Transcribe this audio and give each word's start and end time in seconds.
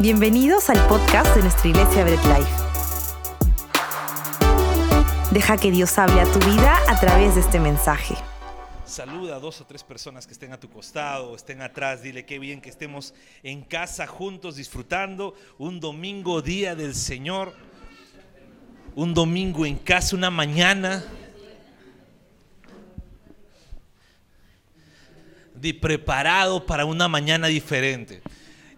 Bienvenidos 0.00 0.70
al 0.70 0.78
podcast 0.88 1.36
de 1.36 1.42
nuestra 1.42 1.68
iglesia 1.68 2.04
Bread 2.04 2.38
Life. 2.38 2.50
Deja 5.30 5.58
que 5.58 5.70
Dios 5.70 5.98
hable 5.98 6.22
a 6.22 6.24
tu 6.24 6.38
vida 6.38 6.78
a 6.88 6.98
través 6.98 7.34
de 7.34 7.42
este 7.42 7.60
mensaje. 7.60 8.14
Saluda 8.86 9.36
a 9.36 9.40
dos 9.40 9.60
o 9.60 9.66
tres 9.66 9.84
personas 9.84 10.26
que 10.26 10.32
estén 10.32 10.54
a 10.54 10.58
tu 10.58 10.70
costado 10.70 11.36
estén 11.36 11.60
atrás. 11.60 12.00
Dile 12.00 12.24
qué 12.24 12.38
bien 12.38 12.62
que 12.62 12.70
estemos 12.70 13.12
en 13.42 13.60
casa 13.60 14.06
juntos 14.06 14.56
disfrutando 14.56 15.34
un 15.58 15.80
domingo, 15.80 16.40
día 16.40 16.74
del 16.74 16.94
Señor. 16.94 17.52
Un 18.94 19.12
domingo 19.12 19.66
en 19.66 19.76
casa, 19.76 20.16
una 20.16 20.30
mañana. 20.30 21.04
De 25.54 25.74
preparado 25.74 26.64
para 26.64 26.86
una 26.86 27.06
mañana 27.06 27.48
diferente. 27.48 28.22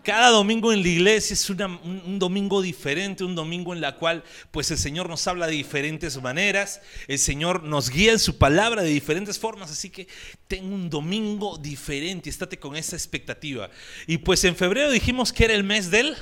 Cada 0.03 0.31
domingo 0.31 0.73
en 0.73 0.83
la 0.83 0.89
iglesia 0.89 1.35
es 1.35 1.49
un, 1.49 2.19
domingo 2.19 2.61
diferente, 2.61 3.23
un 3.23 3.37
domingo 3.37 3.73
en 3.73 3.81
la 3.81 3.95
cual 3.95 4.25
pues 4.51 4.69
el 4.73 4.79
Señor 4.79 5.09
nos 5.09 5.29
habla 5.29 5.47
de 5.47 5.53
diferentes 5.53 6.21
maneras, 6.21 6.81
el 7.07 7.21
Señor 7.21 7.63
nos 7.63 7.89
guía 7.89 8.11
en 8.11 8.19
su 8.19 8.37
palabra 8.37 8.83
de 8.83 8.89
diferentes 8.89 9.39
formas, 9.39 9.71
así 9.71 9.91
que 9.91 10.09
ten 10.49 10.73
un 10.73 10.91
domingo 10.91 11.57
diferente, 11.57 12.31
estate 12.31 12.59
con 12.59 12.75
esa 12.75 12.97
expectativa. 12.97 13.71
Y 14.09 14.19
pues 14.19 14.43
en 14.43 14.57
febrero 14.57 14.91
dijimos 14.91 15.33
que 15.33 15.45
era 15.45 15.55
el 15.55 15.63
mes 15.63 15.89
del 15.93 16.17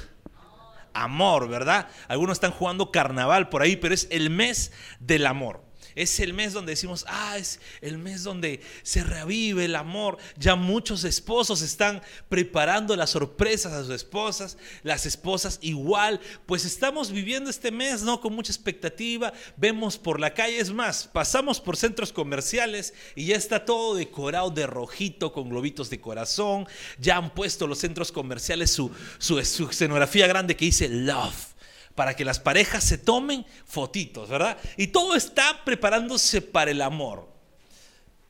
amor, 0.92 1.48
¿verdad? 1.48 1.88
Algunos 2.06 2.36
están 2.36 2.50
jugando 2.50 2.92
carnaval 2.92 3.48
por 3.48 3.62
ahí, 3.62 3.76
pero 3.76 3.94
es 3.94 4.08
el 4.10 4.28
mes 4.28 4.72
del 4.98 5.24
amor. 5.24 5.69
Es 5.94 6.20
el 6.20 6.32
mes 6.32 6.52
donde 6.52 6.72
decimos, 6.72 7.04
ah, 7.08 7.36
es 7.38 7.60
el 7.80 7.98
mes 7.98 8.22
donde 8.22 8.60
se 8.82 9.02
revive 9.04 9.64
el 9.64 9.76
amor. 9.76 10.18
Ya 10.36 10.54
muchos 10.54 11.04
esposos 11.04 11.62
están 11.62 12.02
preparando 12.28 12.96
las 12.96 13.10
sorpresas 13.10 13.72
a 13.72 13.82
sus 13.82 13.94
esposas, 13.94 14.56
las 14.82 15.06
esposas 15.06 15.58
igual, 15.62 16.20
pues 16.46 16.64
estamos 16.64 17.10
viviendo 17.10 17.50
este 17.50 17.70
mes, 17.70 18.02
¿no? 18.02 18.20
Con 18.20 18.34
mucha 18.34 18.52
expectativa, 18.52 19.32
vemos 19.56 19.98
por 19.98 20.20
la 20.20 20.34
calle, 20.34 20.58
es 20.58 20.72
más, 20.72 21.08
pasamos 21.12 21.60
por 21.60 21.76
centros 21.76 22.12
comerciales 22.12 22.94
y 23.14 23.26
ya 23.26 23.36
está 23.36 23.64
todo 23.64 23.94
decorado 23.94 24.50
de 24.50 24.66
rojito 24.66 25.32
con 25.32 25.48
globitos 25.48 25.90
de 25.90 26.00
corazón, 26.00 26.66
ya 26.98 27.16
han 27.16 27.34
puesto 27.34 27.66
los 27.66 27.78
centros 27.78 28.12
comerciales 28.12 28.70
su, 28.70 28.90
su, 29.18 29.44
su 29.44 29.68
escenografía 29.68 30.26
grande 30.26 30.56
que 30.56 30.66
dice 30.66 30.88
love 30.88 31.49
para 31.94 32.14
que 32.14 32.24
las 32.24 32.38
parejas 32.38 32.84
se 32.84 32.98
tomen 32.98 33.44
fotitos, 33.64 34.28
¿verdad? 34.28 34.58
Y 34.76 34.88
todo 34.88 35.14
está 35.14 35.64
preparándose 35.64 36.40
para 36.40 36.70
el 36.70 36.82
amor. 36.82 37.28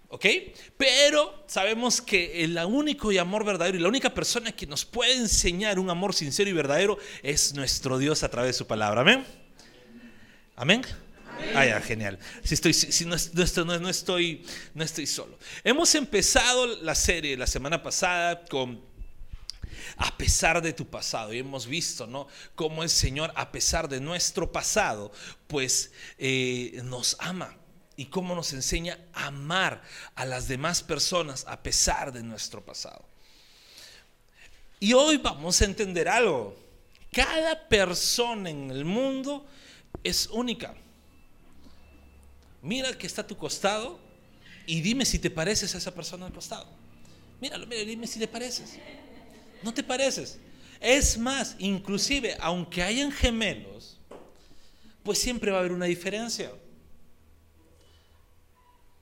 ¿Ok? 0.08 0.26
Pero 0.76 1.44
sabemos 1.46 2.00
que 2.00 2.42
el 2.42 2.58
único 2.58 3.12
y 3.12 3.18
amor 3.18 3.44
verdadero 3.44 3.78
y 3.78 3.80
la 3.80 3.88
única 3.88 4.12
persona 4.12 4.50
que 4.50 4.66
nos 4.66 4.84
puede 4.84 5.14
enseñar 5.14 5.78
un 5.78 5.88
amor 5.88 6.14
sincero 6.14 6.50
y 6.50 6.52
verdadero 6.52 6.98
es 7.22 7.54
nuestro 7.54 7.96
Dios 7.96 8.24
a 8.24 8.28
través 8.28 8.48
de 8.48 8.58
su 8.58 8.66
palabra. 8.66 9.02
Amén. 9.02 9.24
Amén. 10.56 10.82
Ah, 11.54 11.64
ya, 11.64 11.80
genial. 11.80 12.18
Si 12.42 12.54
estoy, 12.54 12.74
si 12.74 13.04
no, 13.04 13.14
no, 13.64 13.88
estoy, 13.88 14.44
no 14.74 14.84
estoy 14.84 15.06
solo. 15.06 15.38
Hemos 15.62 15.94
empezado 15.94 16.66
la 16.82 16.96
serie 16.96 17.36
la 17.36 17.46
semana 17.46 17.80
pasada 17.80 18.44
con 18.46 18.89
a 19.96 20.16
pesar 20.16 20.62
de 20.62 20.72
tu 20.72 20.86
pasado. 20.86 21.32
Y 21.32 21.38
hemos 21.38 21.66
visto, 21.66 22.06
¿no? 22.06 22.26
Cómo 22.54 22.82
el 22.82 22.90
Señor, 22.90 23.32
a 23.36 23.52
pesar 23.52 23.88
de 23.88 24.00
nuestro 24.00 24.50
pasado, 24.50 25.12
pues 25.46 25.92
eh, 26.18 26.80
nos 26.84 27.16
ama. 27.18 27.56
Y 27.96 28.06
cómo 28.06 28.34
nos 28.34 28.52
enseña 28.54 28.98
a 29.12 29.26
amar 29.26 29.82
a 30.14 30.24
las 30.24 30.48
demás 30.48 30.82
personas 30.82 31.44
a 31.46 31.62
pesar 31.62 32.12
de 32.12 32.22
nuestro 32.22 32.64
pasado. 32.64 33.04
Y 34.78 34.94
hoy 34.94 35.18
vamos 35.18 35.60
a 35.60 35.66
entender 35.66 36.08
algo. 36.08 36.56
Cada 37.12 37.68
persona 37.68 38.48
en 38.48 38.70
el 38.70 38.86
mundo 38.86 39.46
es 40.02 40.28
única. 40.28 40.74
Mira 42.62 42.96
que 42.96 43.06
está 43.06 43.22
a 43.22 43.26
tu 43.26 43.36
costado 43.36 43.98
y 44.66 44.80
dime 44.80 45.04
si 45.04 45.18
te 45.18 45.30
pareces 45.30 45.74
a 45.74 45.78
esa 45.78 45.94
persona 45.94 46.26
al 46.26 46.32
costado. 46.32 46.66
Míralo, 47.40 47.66
mira, 47.66 47.82
dime 47.82 48.06
si 48.06 48.18
te 48.18 48.28
pareces. 48.28 48.78
¿No 49.62 49.74
te 49.74 49.82
pareces? 49.82 50.38
Es 50.80 51.18
más, 51.18 51.56
inclusive, 51.58 52.36
aunque 52.40 52.82
hayan 52.82 53.12
gemelos, 53.12 53.98
pues 55.02 55.18
siempre 55.18 55.50
va 55.50 55.58
a 55.58 55.60
haber 55.60 55.72
una 55.72 55.86
diferencia. 55.86 56.50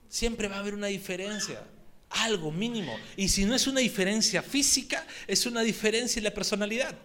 Siempre 0.09 0.47
va 0.47 0.57
a 0.57 0.59
haber 0.59 0.73
una 0.73 0.87
diferencia. 0.87 1.63
Algo 2.09 2.51
mínimo. 2.51 2.97
Y 3.15 3.29
si 3.29 3.45
no 3.45 3.55
es 3.55 3.67
una 3.67 3.79
diferencia 3.79 4.41
física, 4.41 5.05
es 5.27 5.45
una 5.45 5.61
diferencia 5.61 6.19
en 6.19 6.25
la 6.25 6.33
personalidad. 6.33 6.95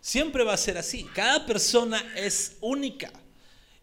Siempre 0.00 0.44
va 0.44 0.52
a 0.52 0.58
ser 0.58 0.76
así. 0.76 1.04
Cada 1.14 1.46
persona 1.46 2.04
es 2.16 2.56
única. 2.60 3.10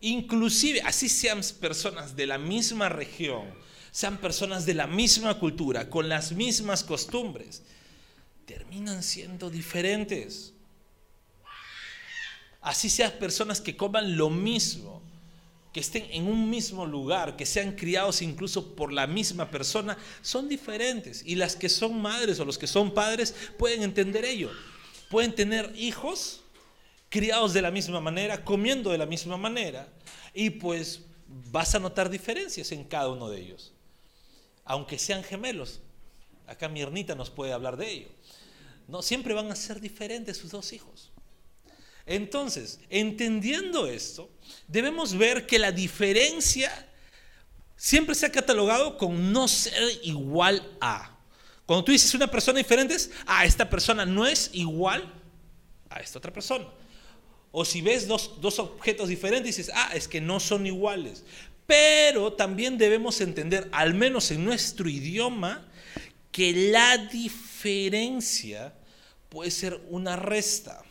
Inclusive, 0.02 0.82
así 0.82 1.08
sean 1.10 1.42
personas 1.60 2.16
de 2.16 2.28
la 2.28 2.38
misma 2.38 2.90
región, 2.90 3.46
sean 3.90 4.18
personas 4.18 4.66
de 4.66 4.74
la 4.74 4.86
misma 4.86 5.40
cultura, 5.40 5.90
con 5.90 6.10
las 6.10 6.34
mismas 6.34 6.84
costumbres 6.84 7.64
terminan 8.46 9.04
siendo 9.04 9.50
diferentes. 9.50 10.54
Así 12.62 12.90
sean 12.90 13.12
personas 13.20 13.60
que 13.60 13.76
coman 13.76 14.18
lo 14.18 14.30
mismo, 14.30 15.02
que 15.74 15.80
estén 15.80 16.06
en 16.12 16.28
un 16.28 16.50
mismo 16.50 16.86
lugar, 16.86 17.36
que 17.36 17.46
sean 17.46 17.74
criados 17.74 18.22
incluso 18.22 18.76
por 18.76 18.94
la 18.94 19.08
misma 19.08 19.50
persona, 19.50 19.98
son 20.22 20.48
diferentes. 20.48 21.24
Y 21.26 21.36
las 21.36 21.56
que 21.56 21.68
son 21.68 22.02
madres 22.02 22.40
o 22.40 22.46
los 22.46 22.58
que 22.58 22.68
son 22.68 22.94
padres 22.94 23.36
pueden 23.58 23.84
entender 23.84 24.24
ello. 24.24 24.52
Pueden 25.10 25.36
tener 25.36 25.74
hijos 25.76 26.42
criados 27.10 27.54
de 27.54 27.62
la 27.62 27.70
misma 27.70 28.00
manera, 28.00 28.44
comiendo 28.44 28.92
de 28.92 28.98
la 28.98 29.06
misma 29.06 29.38
manera, 29.38 29.88
y 30.34 30.50
pues 30.50 31.02
vas 31.52 31.76
a 31.76 31.80
notar 31.80 32.10
diferencias 32.10 32.72
en 32.72 32.84
cada 32.84 33.10
uno 33.10 33.30
de 33.30 33.42
ellos. 33.42 33.72
Aunque 34.66 34.98
sean 34.98 35.24
gemelos. 35.24 35.82
Acá 36.48 36.70
mi 36.70 36.84
nos 36.84 37.30
puede 37.30 37.54
hablar 37.54 37.78
de 37.78 37.92
ello. 37.92 38.08
No, 38.88 39.02
siempre 39.02 39.34
van 39.34 39.52
a 39.52 39.56
ser 39.56 39.80
diferentes 39.80 40.38
sus 40.38 40.52
dos 40.52 40.74
hijos. 40.74 41.12
Entonces, 42.06 42.80
entendiendo 42.90 43.88
esto, 43.88 44.30
debemos 44.68 45.18
ver 45.18 45.48
que 45.48 45.58
la 45.58 45.72
diferencia 45.72 46.72
siempre 47.76 48.14
se 48.16 48.26
ha 48.26 48.32
catalogado 48.32 48.98
con 48.98 49.32
no 49.32 49.48
ser 49.48 49.74
igual 50.04 50.76
a. 50.82 51.18
Cuando 51.66 51.86
tú 51.86 51.92
dices 51.94 52.14
una 52.14 52.30
persona 52.30 52.58
diferente, 52.58 52.94
es, 52.94 53.10
ah, 53.26 53.46
esta 53.46 53.70
persona 53.70 54.06
no 54.06 54.26
es 54.26 54.50
igual 54.54 55.14
a 55.90 56.00
esta 56.02 56.20
otra 56.20 56.34
persona. 56.34 56.68
O 57.52 57.64
si 57.64 57.82
ves 57.82 58.08
dos, 58.08 58.42
dos 58.42 58.60
objetos 58.60 59.08
diferentes, 59.08 59.56
dices, 59.56 59.72
ah, 59.74 59.92
es 59.94 60.08
que 60.08 60.20
no 60.20 60.40
son 60.40 60.66
iguales. 60.66 61.24
Pero 61.66 62.34
también 62.34 62.78
debemos 62.78 63.22
entender, 63.22 63.70
al 63.72 63.94
menos 63.94 64.30
en 64.32 64.44
nuestro 64.44 64.90
idioma, 64.90 65.66
que 66.34 66.52
la 66.72 66.98
diferencia 66.98 68.74
puede 69.30 69.52
ser 69.52 69.80
una 69.90 70.18
resta. 70.18 70.84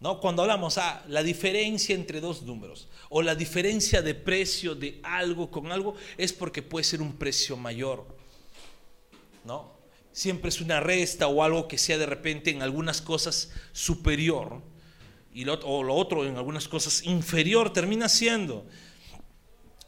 ¿No? 0.00 0.18
Cuando 0.18 0.42
hablamos, 0.42 0.76
ah, 0.78 1.04
la 1.08 1.22
diferencia 1.22 1.94
entre 1.94 2.20
dos 2.20 2.42
números 2.42 2.88
o 3.10 3.22
la 3.22 3.34
diferencia 3.34 4.02
de 4.02 4.14
precio 4.14 4.74
de 4.74 4.98
algo 5.02 5.50
con 5.50 5.70
algo 5.70 5.94
es 6.18 6.32
porque 6.32 6.62
puede 6.62 6.84
ser 6.84 7.00
un 7.00 7.12
precio 7.12 7.56
mayor. 7.56 8.04
¿No? 9.44 9.72
Siempre 10.12 10.48
es 10.48 10.60
una 10.60 10.80
resta 10.80 11.28
o 11.28 11.42
algo 11.42 11.68
que 11.68 11.78
sea 11.78 11.98
de 11.98 12.06
repente 12.06 12.50
en 12.50 12.62
algunas 12.62 13.02
cosas 13.02 13.50
superior 13.72 14.62
y 15.34 15.46
o 15.48 15.82
lo 15.82 15.94
otro 15.94 16.24
en 16.24 16.36
algunas 16.36 16.66
cosas 16.66 17.04
inferior 17.04 17.72
termina 17.72 18.08
siendo. 18.08 18.66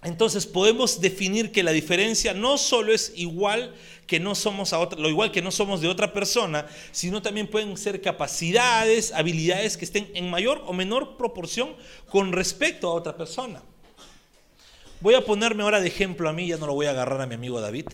Entonces 0.06 0.46
podemos 0.46 1.00
definir 1.00 1.50
que 1.50 1.64
la 1.64 1.72
diferencia 1.72 2.32
no 2.32 2.58
solo 2.58 2.92
es 2.92 3.12
igual 3.16 3.74
que 4.06 4.20
no 4.20 4.36
somos 4.36 4.70
lo 4.96 5.08
igual 5.08 5.32
que 5.32 5.42
no 5.42 5.50
somos 5.50 5.80
de 5.80 5.88
otra 5.88 6.12
persona, 6.12 6.68
sino 6.92 7.22
también 7.22 7.48
pueden 7.48 7.76
ser 7.76 8.00
capacidades, 8.00 9.10
habilidades 9.10 9.76
que 9.76 9.84
estén 9.84 10.08
en 10.14 10.30
mayor 10.30 10.62
o 10.64 10.72
menor 10.72 11.16
proporción 11.16 11.74
con 12.08 12.32
respecto 12.32 12.86
a 12.86 12.94
otra 12.94 13.16
persona. 13.16 13.60
Voy 15.00 15.14
a 15.14 15.24
ponerme 15.24 15.64
ahora 15.64 15.80
de 15.80 15.88
ejemplo 15.88 16.28
a 16.28 16.32
mí, 16.32 16.46
ya 16.46 16.56
no 16.56 16.68
lo 16.68 16.74
voy 16.74 16.86
a 16.86 16.90
agarrar 16.90 17.20
a 17.20 17.26
mi 17.26 17.34
amigo 17.34 17.60
David, 17.60 17.86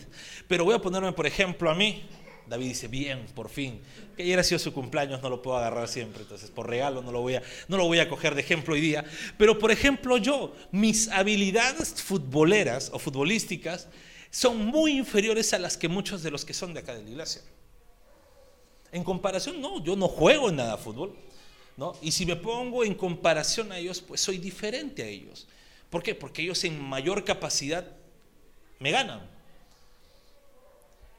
pero 0.47 0.65
voy 0.65 0.75
a 0.75 0.79
ponerme 0.79 1.13
por 1.13 1.25
ejemplo 1.25 1.71
a 1.71 1.73
mí. 1.73 2.03
David 2.47 2.67
dice, 2.67 2.87
bien, 2.87 3.25
por 3.33 3.49
fin. 3.49 3.81
Que 4.15 4.23
ayer 4.23 4.39
ha 4.39 4.43
sido 4.43 4.59
su 4.59 4.73
cumpleaños, 4.73 5.21
no 5.21 5.29
lo 5.29 5.41
puedo 5.41 5.57
agarrar 5.57 5.87
siempre, 5.87 6.23
entonces 6.23 6.49
por 6.51 6.69
regalo 6.69 7.01
no 7.01 7.11
lo 7.11 7.21
voy 7.21 7.35
a, 7.35 7.43
no 7.67 7.77
lo 7.77 7.85
voy 7.85 7.99
a 7.99 8.09
coger 8.09 8.35
de 8.35 8.41
ejemplo 8.41 8.73
hoy 8.73 8.81
día. 8.81 9.05
Pero 9.37 9.57
por 9.59 9.71
ejemplo 9.71 10.17
yo, 10.17 10.55
mis 10.71 11.07
habilidades 11.07 12.01
futboleras 12.01 12.89
o 12.93 12.99
futbolísticas 12.99 13.87
son 14.29 14.65
muy 14.65 14.97
inferiores 14.97 15.53
a 15.53 15.59
las 15.59 15.77
que 15.77 15.87
muchos 15.87 16.23
de 16.23 16.31
los 16.31 16.43
que 16.43 16.53
son 16.53 16.73
de 16.73 16.81
acá 16.81 16.95
de 16.95 17.03
la 17.03 17.09
iglesia. 17.09 17.41
En 18.91 19.03
comparación, 19.03 19.61
no, 19.61 19.83
yo 19.83 19.95
no 19.95 20.07
juego 20.07 20.49
en 20.49 20.57
nada 20.57 20.77
fútbol. 20.77 21.15
¿no? 21.77 21.93
Y 22.01 22.11
si 22.11 22.25
me 22.25 22.35
pongo 22.35 22.83
en 22.83 22.93
comparación 22.93 23.71
a 23.71 23.77
ellos, 23.77 24.01
pues 24.01 24.21
soy 24.21 24.37
diferente 24.37 25.03
a 25.03 25.07
ellos. 25.07 25.47
¿Por 25.89 26.03
qué? 26.03 26.15
Porque 26.15 26.41
ellos 26.41 26.63
en 26.63 26.79
mayor 26.81 27.23
capacidad 27.23 27.85
me 28.79 28.91
ganan. 28.91 29.32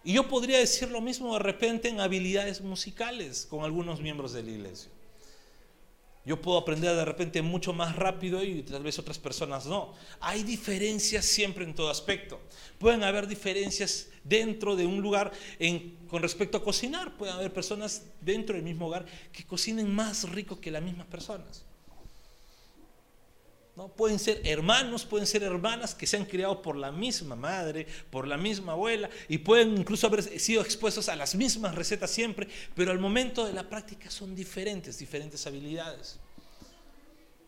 Y 0.04 0.12
yo 0.12 0.28
podría 0.28 0.58
decir 0.58 0.90
lo 0.90 1.00
mismo 1.00 1.32
de 1.32 1.38
repente 1.38 1.88
en 1.88 2.00
habilidades 2.00 2.60
musicales 2.60 3.46
con 3.48 3.64
algunos 3.64 4.00
miembros 4.00 4.34
de 4.34 4.42
la 4.42 4.50
iglesia. 4.50 4.90
Yo 6.26 6.40
puedo 6.40 6.56
aprender 6.56 6.94
de 6.94 7.04
repente 7.04 7.42
mucho 7.42 7.74
más 7.74 7.96
rápido 7.96 8.42
y 8.42 8.62
tal 8.62 8.82
vez 8.82 8.98
otras 8.98 9.18
personas 9.18 9.66
no. 9.66 9.92
Hay 10.20 10.42
diferencias 10.42 11.24
siempre 11.24 11.64
en 11.64 11.74
todo 11.74 11.90
aspecto. 11.90 12.40
Pueden 12.78 13.02
haber 13.02 13.26
diferencias 13.26 14.08
dentro 14.24 14.74
de 14.74 14.86
un 14.86 15.02
lugar 15.02 15.32
con 16.08 16.22
respecto 16.22 16.56
a 16.56 16.64
cocinar. 16.64 17.16
Pueden 17.16 17.34
haber 17.34 17.52
personas 17.52 18.06
dentro 18.22 18.54
del 18.54 18.64
mismo 18.64 18.86
hogar 18.86 19.04
que 19.32 19.44
cocinen 19.44 19.94
más 19.94 20.28
rico 20.30 20.60
que 20.60 20.70
las 20.70 20.82
mismas 20.82 21.06
personas. 21.06 21.64
¿No? 23.76 23.88
Pueden 23.88 24.18
ser 24.18 24.40
hermanos, 24.44 25.04
pueden 25.04 25.26
ser 25.26 25.42
hermanas 25.42 25.94
que 25.94 26.06
se 26.06 26.16
han 26.16 26.24
criado 26.24 26.62
por 26.62 26.76
la 26.76 26.92
misma 26.92 27.34
madre, 27.34 27.86
por 28.10 28.26
la 28.26 28.36
misma 28.36 28.72
abuela, 28.72 29.10
y 29.28 29.38
pueden 29.38 29.76
incluso 29.76 30.06
haber 30.06 30.22
sido 30.38 30.62
expuestos 30.62 31.08
a 31.08 31.16
las 31.16 31.34
mismas 31.34 31.74
recetas 31.74 32.10
siempre, 32.10 32.48
pero 32.74 32.92
al 32.92 33.00
momento 33.00 33.44
de 33.44 33.52
la 33.52 33.68
práctica 33.68 34.10
son 34.10 34.34
diferentes, 34.34 34.98
diferentes 34.98 35.44
habilidades. 35.46 36.18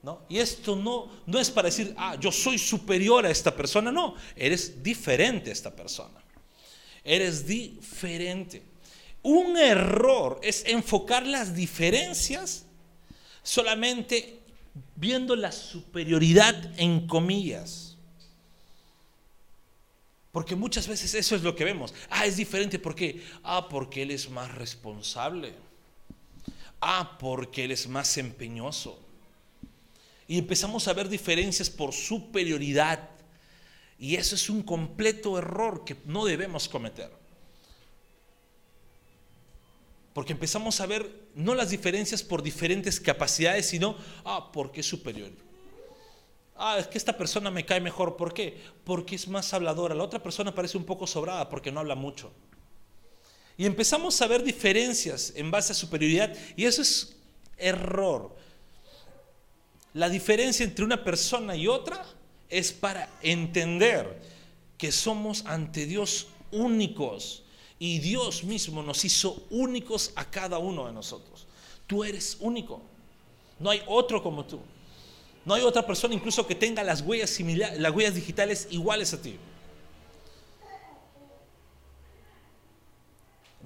¿no? 0.02 0.22
Y 0.28 0.38
esto 0.38 0.76
no, 0.76 1.10
no 1.26 1.38
es 1.38 1.50
para 1.50 1.66
decir, 1.66 1.94
ah, 1.96 2.16
yo 2.18 2.30
soy 2.30 2.58
superior 2.58 3.24
a 3.26 3.30
esta 3.30 3.54
persona, 3.54 3.92
no, 3.92 4.14
eres 4.34 4.82
diferente 4.82 5.50
a 5.50 5.52
esta 5.52 5.74
persona. 5.74 6.22
Eres 7.02 7.46
diferente. 7.46 8.62
Un 9.22 9.56
error 9.56 10.40
es 10.42 10.64
enfocar 10.66 11.24
las 11.24 11.54
diferencias 11.54 12.66
solamente 13.42 14.35
viendo 14.94 15.36
la 15.36 15.52
superioridad 15.52 16.72
en 16.78 17.06
comillas. 17.06 17.96
Porque 20.32 20.54
muchas 20.54 20.86
veces 20.86 21.14
eso 21.14 21.34
es 21.34 21.42
lo 21.42 21.56
que 21.56 21.64
vemos. 21.64 21.94
Ah, 22.10 22.26
es 22.26 22.36
diferente. 22.36 22.78
¿Por 22.78 22.94
qué? 22.94 23.22
Ah, 23.42 23.68
porque 23.68 24.02
él 24.02 24.10
es 24.10 24.28
más 24.28 24.54
responsable. 24.54 25.54
Ah, 26.80 27.16
porque 27.18 27.64
él 27.64 27.70
es 27.70 27.88
más 27.88 28.18
empeñoso. 28.18 29.00
Y 30.28 30.38
empezamos 30.38 30.88
a 30.88 30.92
ver 30.92 31.08
diferencias 31.08 31.70
por 31.70 31.94
superioridad. 31.94 33.08
Y 33.98 34.16
eso 34.16 34.34
es 34.34 34.50
un 34.50 34.62
completo 34.62 35.38
error 35.38 35.84
que 35.84 35.96
no 36.04 36.26
debemos 36.26 36.68
cometer. 36.68 37.10
Porque 40.16 40.32
empezamos 40.32 40.80
a 40.80 40.86
ver 40.86 41.28
no 41.34 41.54
las 41.54 41.68
diferencias 41.68 42.22
por 42.22 42.42
diferentes 42.42 42.98
capacidades, 42.98 43.66
sino, 43.66 43.98
ah, 44.24 44.50
porque 44.50 44.80
es 44.80 44.86
superior. 44.86 45.30
Ah, 46.56 46.78
es 46.78 46.86
que 46.86 46.96
esta 46.96 47.18
persona 47.18 47.50
me 47.50 47.66
cae 47.66 47.82
mejor. 47.82 48.16
¿Por 48.16 48.32
qué? 48.32 48.58
Porque 48.82 49.14
es 49.14 49.28
más 49.28 49.52
habladora. 49.52 49.94
La 49.94 50.04
otra 50.04 50.22
persona 50.22 50.54
parece 50.54 50.78
un 50.78 50.84
poco 50.86 51.06
sobrada 51.06 51.50
porque 51.50 51.70
no 51.70 51.80
habla 51.80 51.96
mucho. 51.96 52.32
Y 53.58 53.66
empezamos 53.66 54.18
a 54.22 54.26
ver 54.26 54.42
diferencias 54.42 55.34
en 55.36 55.50
base 55.50 55.72
a 55.72 55.74
superioridad 55.74 56.34
y 56.56 56.64
eso 56.64 56.80
es 56.80 57.18
error. 57.58 58.34
La 59.92 60.08
diferencia 60.08 60.64
entre 60.64 60.86
una 60.86 61.04
persona 61.04 61.56
y 61.56 61.68
otra 61.68 62.02
es 62.48 62.72
para 62.72 63.10
entender 63.20 64.18
que 64.78 64.92
somos 64.92 65.44
ante 65.44 65.84
Dios 65.84 66.28
únicos 66.52 67.42
y 67.78 67.98
Dios 67.98 68.44
mismo 68.44 68.82
nos 68.82 69.04
hizo 69.04 69.44
únicos 69.50 70.12
a 70.16 70.24
cada 70.24 70.58
uno 70.58 70.86
de 70.86 70.92
nosotros. 70.92 71.46
Tú 71.86 72.04
eres 72.04 72.38
único. 72.40 72.80
No 73.58 73.70
hay 73.70 73.82
otro 73.86 74.22
como 74.22 74.44
tú. 74.44 74.58
No 75.44 75.54
hay 75.54 75.62
otra 75.62 75.86
persona 75.86 76.14
incluso 76.14 76.46
que 76.46 76.54
tenga 76.54 76.82
las 76.82 77.02
huellas, 77.02 77.30
similares, 77.30 77.78
las 77.78 77.94
huellas 77.94 78.14
digitales 78.14 78.68
iguales 78.70 79.12
a 79.12 79.22
ti. 79.22 79.36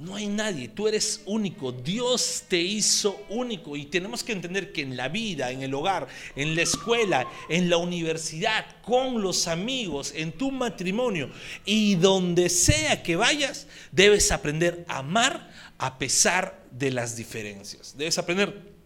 No 0.00 0.14
hay 0.14 0.28
nadie, 0.28 0.68
tú 0.68 0.88
eres 0.88 1.20
único, 1.26 1.72
Dios 1.72 2.44
te 2.48 2.58
hizo 2.58 3.22
único 3.28 3.76
y 3.76 3.84
tenemos 3.84 4.24
que 4.24 4.32
entender 4.32 4.72
que 4.72 4.80
en 4.80 4.96
la 4.96 5.08
vida, 5.08 5.50
en 5.50 5.62
el 5.62 5.74
hogar, 5.74 6.08
en 6.36 6.56
la 6.56 6.62
escuela, 6.62 7.28
en 7.50 7.68
la 7.68 7.76
universidad, 7.76 8.64
con 8.80 9.20
los 9.20 9.46
amigos, 9.46 10.14
en 10.16 10.32
tu 10.32 10.52
matrimonio 10.52 11.28
y 11.66 11.96
donde 11.96 12.48
sea 12.48 13.02
que 13.02 13.16
vayas, 13.16 13.66
debes 13.92 14.32
aprender 14.32 14.86
a 14.88 14.98
amar 14.98 15.50
a 15.76 15.98
pesar 15.98 16.64
de 16.70 16.90
las 16.92 17.16
diferencias. 17.16 17.94
Debes 17.98 18.16
aprender 18.16 18.79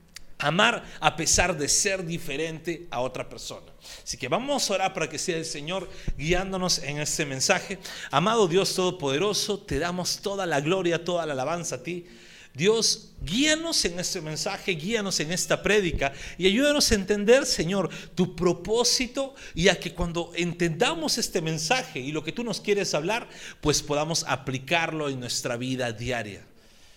amar 0.45 0.85
a 1.01 1.17
pesar 1.17 1.57
de 1.57 1.69
ser 1.69 2.05
diferente 2.05 2.87
a 2.91 3.01
otra 3.01 3.29
persona. 3.29 3.73
Así 4.03 4.17
que 4.17 4.29
vamos 4.29 4.71
a 4.71 4.75
orar 4.75 4.95
para 4.95 5.09
que 5.09 5.19
sea 5.19 5.37
el 5.37 5.45
Señor 5.45 5.89
guiándonos 6.19 6.79
en 6.79 6.99
este 6.99 7.25
mensaje. 7.25 7.79
Amado 8.11 8.47
Dios 8.47 8.75
Todopoderoso, 8.75 9.59
te 9.59 9.79
damos 9.79 10.19
toda 10.19 10.47
la 10.47 10.61
gloria, 10.61 11.05
toda 11.05 11.27
la 11.27 11.33
alabanza 11.33 11.77
a 11.77 11.83
ti. 11.83 12.07
Dios, 12.55 13.11
guíanos 13.21 13.85
en 13.85 13.99
este 13.99 14.21
mensaje, 14.21 14.73
guíanos 14.73 15.19
en 15.19 15.33
esta 15.33 15.61
prédica 15.61 16.13
y 16.39 16.47
ayúdanos 16.47 16.93
a 16.93 16.95
entender, 16.95 17.47
Señor, 17.47 17.91
tu 18.15 18.37
propósito 18.37 19.35
y 19.57 19.69
a 19.69 19.81
que 19.81 19.93
cuando 19.93 20.31
entendamos 20.37 21.19
este 21.19 21.41
mensaje 21.41 21.99
y 21.99 22.13
lo 22.13 22.23
que 22.23 22.31
tú 22.31 22.45
nos 22.45 22.61
quieres 22.61 22.95
hablar, 22.95 23.29
pues 23.61 23.83
podamos 23.83 24.25
aplicarlo 24.29 25.09
en 25.09 25.19
nuestra 25.19 25.57
vida 25.57 25.91
diaria. 25.91 26.47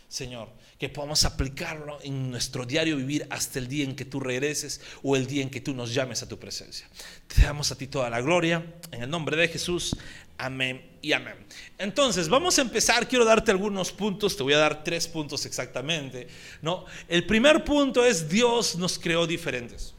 Señor, 0.10 0.50
que 0.78 0.90
podamos 0.90 1.26
aplicarlo 1.26 2.00
en 2.04 2.30
nuestro 2.30 2.66
diario 2.66 2.98
vivir 2.98 3.26
hasta 3.30 3.60
el 3.60 3.68
día 3.68 3.84
en 3.84 3.96
que 3.96 4.06
tú 4.06 4.20
regreses 4.20 4.82
o 5.04 5.16
el 5.16 5.26
día 5.26 5.42
en 5.42 5.50
que 5.50 5.62
tú 5.62 5.74
nos 5.74 5.94
llames 5.94 6.22
a 6.22 6.28
tu 6.28 6.38
presencia. 6.38 6.88
Te 7.28 7.42
damos 7.42 7.72
a 7.72 7.76
ti 7.76 7.88
toda 7.88 8.10
la 8.10 8.22
gloria, 8.22 8.64
en 8.92 9.04
el 9.04 9.10
nombre 9.10 9.36
de 9.36 9.48
Jesús. 9.48 9.96
Amén 10.38 10.86
y 11.02 11.14
amén. 11.14 11.36
Entonces, 11.80 12.30
vamos 12.30 12.60
a 12.60 12.62
empezar. 12.62 13.08
Quiero 13.08 13.26
darte 13.26 13.50
algunos 13.50 13.92
puntos. 13.92 14.38
Te 14.38 14.44
voy 14.44 14.54
a 14.54 14.60
dar 14.60 14.84
tres 14.84 15.08
puntos 15.08 15.48
exactamente. 15.48 16.28
¿no? 16.62 16.86
El 17.08 17.26
primer 17.26 17.64
punto 17.64 18.06
es 18.06 18.30
Dios 18.30 18.76
nos 18.76 19.00
creó 19.00 19.26
diferentes. 19.26 19.96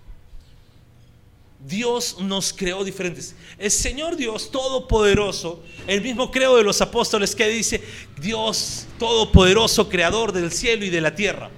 Dios 1.61 2.19
nos 2.21 2.53
creó 2.53 2.85
diferentes. 2.85 3.35
El 3.59 3.71
Señor 3.71 4.17
Dios 4.17 4.51
Todopoderoso, 4.51 5.63
el 5.87 6.03
mismo 6.03 6.31
creo 6.31 6.57
de 6.57 6.63
los 6.63 6.81
apóstoles 6.81 7.35
que 7.35 7.49
dice, 7.49 7.83
Dios 8.21 8.87
Todopoderoso, 8.99 9.89
Creador 9.89 10.33
del 10.33 10.53
cielo 10.53 10.85
y 10.85 10.91
de 10.91 11.01
la 11.01 11.15
tierra. 11.15 11.51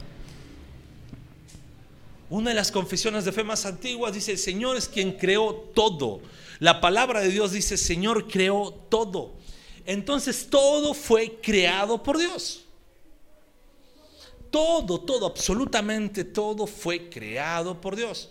Una 2.30 2.50
de 2.50 2.56
las 2.56 2.70
confesiones 2.70 3.24
de 3.24 3.32
fe 3.32 3.44
más 3.44 3.66
antiguas 3.66 4.14
dice, 4.14 4.32
el 4.32 4.38
Señor 4.38 4.76
es 4.76 4.88
quien 4.88 5.12
creó 5.12 5.52
todo. 5.74 6.20
La 6.60 6.80
palabra 6.80 7.20
de 7.20 7.28
Dios 7.28 7.52
dice, 7.52 7.76
Señor 7.76 8.28
creó 8.28 8.72
todo. 8.88 9.32
Entonces 9.84 10.46
todo 10.48 10.94
fue 10.94 11.40
creado 11.42 12.02
por 12.02 12.16
Dios. 12.16 12.64
Todo, 14.50 15.00
todo, 15.00 15.26
absolutamente 15.26 16.24
todo 16.24 16.66
fue 16.66 17.10
creado 17.10 17.80
por 17.80 17.96
Dios. 17.96 18.30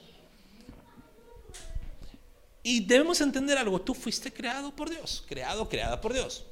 Y 2.70 2.82
debemos 2.82 3.20
entender 3.20 3.58
algo, 3.58 3.82
tú 3.82 3.96
fuiste 3.96 4.32
creado 4.32 4.76
por 4.76 4.92
Dios, 4.92 5.24
creado, 5.28 5.68
creada 5.68 6.00
por 6.00 6.14
Dios. 6.14 6.44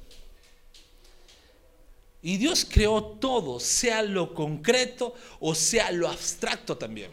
Y 2.20 2.38
Dios 2.38 2.66
creó 2.68 3.04
todo, 3.04 3.60
sea 3.60 4.02
lo 4.02 4.34
concreto 4.34 5.14
o 5.38 5.54
sea 5.54 5.92
lo 5.92 6.08
abstracto 6.08 6.76
también. 6.76 7.12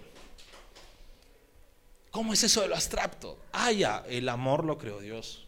¿Cómo 2.10 2.34
es 2.34 2.44
eso 2.46 2.62
de 2.62 2.68
lo 2.68 2.74
abstracto? 2.74 3.38
Ah, 3.52 3.72
ya, 3.72 4.04
el 4.10 4.28
amor 4.28 4.66
lo 4.66 4.80
creó 4.80 5.00
Dios. 5.00 5.46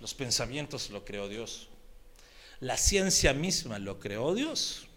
Los 0.00 0.12
pensamientos 0.14 0.90
lo 0.90 1.04
creó 1.04 1.28
Dios. 1.28 1.68
La 2.58 2.76
ciencia 2.76 3.34
misma 3.34 3.78
lo 3.78 4.00
creó 4.00 4.34
Dios. 4.34 4.88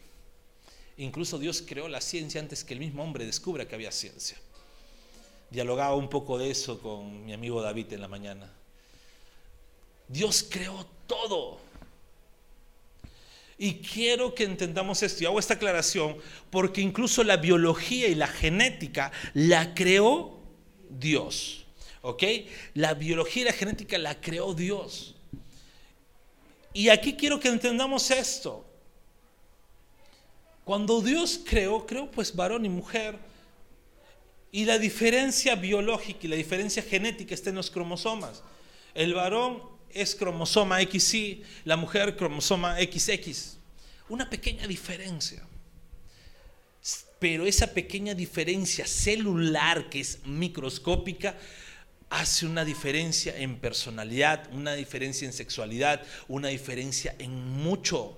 Incluso 0.97 1.37
Dios 1.37 1.61
creó 1.61 1.87
la 1.89 2.01
ciencia 2.01 2.41
antes 2.41 2.63
que 2.63 2.73
el 2.73 2.79
mismo 2.79 3.03
hombre 3.03 3.23
descubra 3.23 3.67
que 3.67 3.75
había 3.75 3.91
ciencia 3.91 4.39
dialogaba 5.51 5.95
un 5.95 6.09
poco 6.09 6.39
de 6.39 6.49
eso 6.49 6.79
con 6.79 7.25
mi 7.25 7.33
amigo 7.33 7.61
David 7.61 7.93
en 7.93 8.01
la 8.01 8.07
mañana. 8.07 8.49
Dios 10.07 10.47
creó 10.49 10.87
todo. 11.05 11.59
Y 13.57 13.75
quiero 13.75 14.33
que 14.33 14.43
entendamos 14.43 15.03
esto, 15.03 15.23
y 15.23 15.27
hago 15.27 15.37
esta 15.37 15.53
aclaración, 15.53 16.17
porque 16.49 16.81
incluso 16.81 17.23
la 17.23 17.37
biología 17.37 18.07
y 18.07 18.15
la 18.15 18.27
genética 18.27 19.11
la 19.35 19.75
creó 19.75 20.39
Dios. 20.89 21.65
¿Ok? 22.01 22.23
La 22.73 22.95
biología 22.95 23.43
y 23.43 23.45
la 23.45 23.53
genética 23.53 23.99
la 23.99 24.19
creó 24.19 24.55
Dios. 24.55 25.15
Y 26.73 26.89
aquí 26.89 27.13
quiero 27.13 27.39
que 27.39 27.49
entendamos 27.49 28.09
esto. 28.09 28.65
Cuando 30.63 31.01
Dios 31.01 31.41
creó, 31.45 31.85
creó 31.85 32.09
pues 32.09 32.35
varón 32.35 32.65
y 32.65 32.69
mujer, 32.69 33.19
y 34.51 34.65
la 34.65 34.77
diferencia 34.77 35.55
biológica 35.55 36.19
y 36.23 36.27
la 36.27 36.35
diferencia 36.35 36.83
genética 36.83 37.33
está 37.33 37.49
en 37.49 37.55
los 37.55 37.71
cromosomas. 37.71 38.43
El 38.93 39.13
varón 39.13 39.61
es 39.89 40.15
cromosoma 40.15 40.79
XY, 40.81 41.43
la 41.63 41.77
mujer 41.77 42.17
cromosoma 42.17 42.75
XX. 42.77 43.57
Una 44.09 44.29
pequeña 44.29 44.67
diferencia. 44.67 45.41
Pero 47.19 47.45
esa 47.45 47.67
pequeña 47.67 48.13
diferencia 48.13 48.85
celular 48.85 49.89
que 49.89 50.01
es 50.01 50.25
microscópica 50.25 51.37
hace 52.09 52.45
una 52.45 52.65
diferencia 52.65 53.37
en 53.37 53.57
personalidad, 53.57 54.49
una 54.51 54.73
diferencia 54.73 55.25
en 55.25 55.33
sexualidad, 55.33 56.03
una 56.27 56.49
diferencia 56.49 57.15
en 57.19 57.33
mucho. 57.33 58.17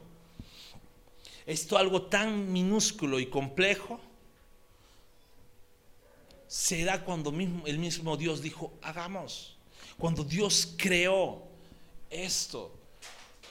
Esto 1.45 1.77
algo 1.77 2.03
tan 2.03 2.51
minúsculo 2.51 3.19
y 3.19 3.27
complejo 3.27 4.01
se 6.53 6.83
da 6.83 7.03
cuando 7.03 7.31
mismo, 7.31 7.65
el 7.65 7.79
mismo 7.79 8.15
Dios 8.15 8.39
dijo, 8.43 8.71
hagamos. 8.83 9.57
Cuando 9.97 10.23
Dios 10.23 10.75
creó 10.77 11.47
esto, 12.11 12.71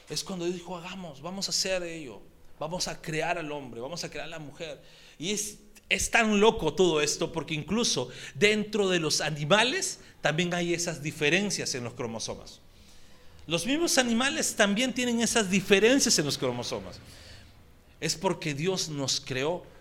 es 0.08 0.22
cuando 0.22 0.46
dijo, 0.46 0.76
hagamos, 0.76 1.20
vamos 1.20 1.48
a 1.48 1.50
hacer 1.50 1.82
ello, 1.82 2.22
vamos 2.60 2.86
a 2.86 3.02
crear 3.02 3.38
al 3.38 3.50
hombre, 3.50 3.80
vamos 3.80 4.04
a 4.04 4.08
crear 4.08 4.26
a 4.26 4.30
la 4.30 4.38
mujer. 4.38 4.80
Y 5.18 5.32
es, 5.32 5.58
es 5.88 6.12
tan 6.12 6.38
loco 6.38 6.74
todo 6.74 7.00
esto 7.00 7.32
porque 7.32 7.54
incluso 7.54 8.08
dentro 8.36 8.88
de 8.88 9.00
los 9.00 9.20
animales 9.20 9.98
también 10.20 10.54
hay 10.54 10.72
esas 10.72 11.02
diferencias 11.02 11.74
en 11.74 11.82
los 11.82 11.94
cromosomas. 11.94 12.60
Los 13.48 13.66
mismos 13.66 13.98
animales 13.98 14.54
también 14.54 14.94
tienen 14.94 15.20
esas 15.22 15.50
diferencias 15.50 16.16
en 16.20 16.24
los 16.24 16.38
cromosomas. 16.38 17.00
Es 18.00 18.14
porque 18.14 18.54
Dios 18.54 18.88
nos 18.90 19.20
creó 19.20 19.71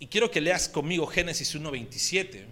Y 0.00 0.06
quiero 0.06 0.30
que 0.30 0.40
leas 0.40 0.68
conmigo 0.68 1.06
Génesis 1.06 1.54
1.27. 1.54 2.44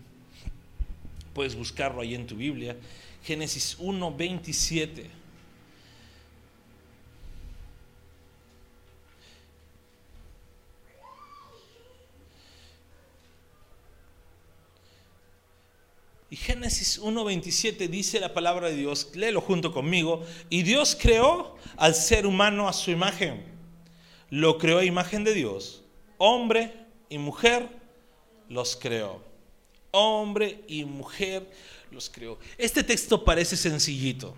Puedes 1.32 1.54
buscarlo 1.54 2.00
ahí 2.00 2.14
en 2.14 2.26
tu 2.26 2.36
Biblia. 2.36 2.76
Génesis 3.24 3.78
1.27. 3.78 5.06
Y 16.34 16.36
Génesis 16.36 17.00
1.27 17.00 17.88
dice 17.88 18.18
la 18.18 18.34
palabra 18.34 18.68
de 18.68 18.74
Dios, 18.74 19.12
léelo 19.14 19.40
junto 19.40 19.72
conmigo, 19.72 20.26
y 20.50 20.64
Dios 20.64 20.98
creó 21.00 21.56
al 21.76 21.94
ser 21.94 22.26
humano 22.26 22.68
a 22.68 22.72
su 22.72 22.90
imagen. 22.90 23.44
Lo 24.30 24.58
creó 24.58 24.78
a 24.80 24.84
imagen 24.84 25.22
de 25.22 25.32
Dios. 25.32 25.83
Hombre 26.26 26.72
y 27.10 27.18
mujer 27.18 27.68
los 28.48 28.76
creó. 28.76 29.22
Hombre 29.90 30.64
y 30.66 30.82
mujer 30.86 31.46
los 31.90 32.08
creó. 32.08 32.38
Este 32.56 32.82
texto 32.82 33.22
parece 33.22 33.58
sencillito. 33.58 34.34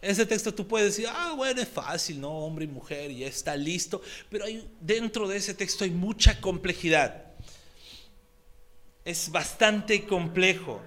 Este 0.00 0.24
texto 0.24 0.54
tú 0.54 0.68
puedes 0.68 0.94
decir, 0.94 1.10
ah, 1.12 1.32
bueno, 1.36 1.60
es 1.60 1.68
fácil, 1.68 2.20
¿no? 2.20 2.30
Hombre 2.30 2.66
y 2.66 2.68
mujer, 2.68 3.10
ya 3.12 3.26
está 3.26 3.56
listo. 3.56 4.00
Pero 4.28 4.44
hay, 4.44 4.70
dentro 4.80 5.26
de 5.26 5.38
ese 5.38 5.52
texto 5.52 5.82
hay 5.82 5.90
mucha 5.90 6.40
complejidad. 6.40 7.24
Es 9.04 9.32
bastante 9.32 10.06
complejo. 10.06 10.80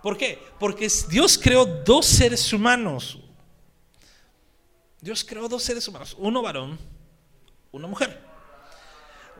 ¿Por 0.00 0.16
qué? 0.16 0.38
Porque 0.60 0.88
Dios 1.08 1.36
creó 1.36 1.66
dos 1.66 2.06
seres 2.06 2.52
humanos. 2.52 3.18
Dios 5.00 5.24
creó 5.24 5.48
dos 5.48 5.64
seres 5.64 5.88
humanos, 5.88 6.14
uno 6.20 6.40
varón, 6.40 6.78
una 7.72 7.88
mujer 7.88 8.29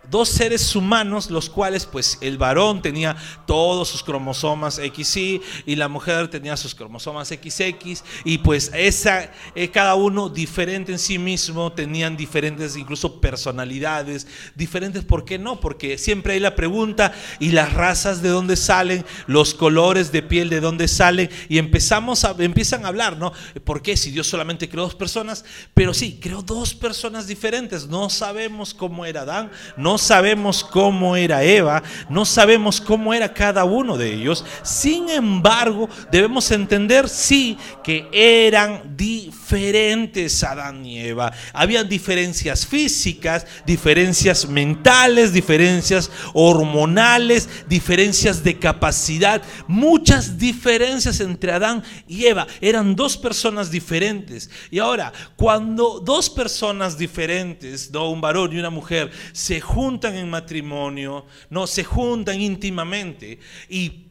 dos 0.09 0.29
seres 0.29 0.75
humanos, 0.75 1.31
los 1.31 1.49
cuales 1.51 1.87
pues 1.87 2.19
el 2.21 2.39
varón 2.39 2.83
tenía 2.83 3.17
todos 3.47 3.89
sus 3.89 4.03
cromosomas 4.03 4.77
XY 4.77 5.41
y 5.67 5.77
la 5.77 5.89
mujer 5.89 6.29
tenía 6.29 6.57
sus 6.57 6.75
cromosomas 6.75 7.29
XX 7.29 8.03
y 8.25 8.39
pues 8.39 8.71
esa, 8.75 9.31
eh, 9.55 9.69
cada 9.71 9.95
uno 9.95 10.29
diferente 10.29 10.93
en 10.93 10.99
sí 10.99 11.19
mismo, 11.19 11.73
tenían 11.73 12.17
diferentes 12.17 12.77
incluso 12.77 13.21
personalidades, 13.21 14.27
diferentes, 14.55 15.05
¿por 15.05 15.25
qué 15.25 15.39
no? 15.39 15.61
Porque 15.61 15.99
siempre 15.99 16.35
hay 16.35 16.41
la 16.41 16.57
pregunta 16.57 17.13
y 17.39 17.51
las 17.53 17.73
razas 17.73 18.23
de 18.23 18.29
dónde 18.29 18.57
salen, 18.57 19.05
los 19.27 19.55
colores 19.55 20.13
de 20.13 20.23
piel 20.23 20.49
de 20.49 20.61
dónde 20.61 20.89
salen 20.89 21.31
y 21.49 21.59
empezamos 21.59 22.25
a, 22.25 22.35
empiezan 22.39 22.85
a 22.85 22.89
hablar, 22.89 23.17
¿no? 23.17 23.33
¿Por 23.65 23.83
qué? 23.83 23.97
Si 23.97 24.11
Dios 24.11 24.27
solamente 24.27 24.69
creó 24.69 24.85
dos 24.85 24.95
personas, 24.95 25.45
pero 25.75 25.95
sí, 25.95 26.19
creó 26.21 26.43
dos 26.43 26.75
personas 26.75 27.27
diferentes, 27.27 27.87
no 27.87 28.11
sabemos 28.11 28.75
cómo 28.75 29.05
era 29.07 29.23
Adán, 29.23 29.51
no 29.77 29.90
sabemos 29.99 30.65
cómo 30.65 31.17
era 31.17 31.43
Eva, 31.43 31.83
no 32.09 32.25
sabemos 32.25 32.81
cómo 32.81 33.15
era 33.15 33.33
cada 33.33 33.65
uno 33.65 33.97
de 33.97 34.15
ellos. 34.15 34.45
Sin 34.63 35.09
embargo, 35.09 35.89
debemos 36.11 36.51
entender, 36.51 37.09
sí, 37.09 37.57
que 37.83 38.09
eran 38.13 38.97
diferentes 38.97 40.43
Adán 40.45 40.85
y 40.85 40.99
Eva. 40.99 41.33
Habían 41.53 41.89
diferencias 41.89 42.67
físicas, 42.67 43.47
diferencias 43.67 44.49
mentales, 44.49 45.33
diferencias 45.33 46.11
hormonales, 46.35 47.49
diferencias 47.69 48.45
de 48.45 48.59
capacidad, 48.59 49.43
muchas 49.67 50.39
diferencias 50.39 51.21
entre 51.21 51.53
Adán 51.53 51.83
y 52.07 52.27
Eva. 52.27 52.47
Eran 52.61 52.95
dos 52.95 53.17
personas 53.17 53.71
diferentes. 53.71 54.51
Y 54.71 54.79
ahora, 54.79 55.13
cuando 55.37 56.01
dos 56.01 56.31
personas 56.31 56.97
diferentes, 56.99 57.91
¿no? 57.91 58.11
un 58.11 58.21
varón 58.21 58.53
y 58.53 58.59
una 58.59 58.71
mujer, 58.71 59.11
se 59.33 59.61
juntan, 59.61 59.80
juntan 59.81 60.15
en 60.15 60.29
matrimonio, 60.29 61.25
no, 61.49 61.67
se 61.67 61.85
juntan 61.85 62.39
íntimamente 62.39 63.39
y 63.71 64.09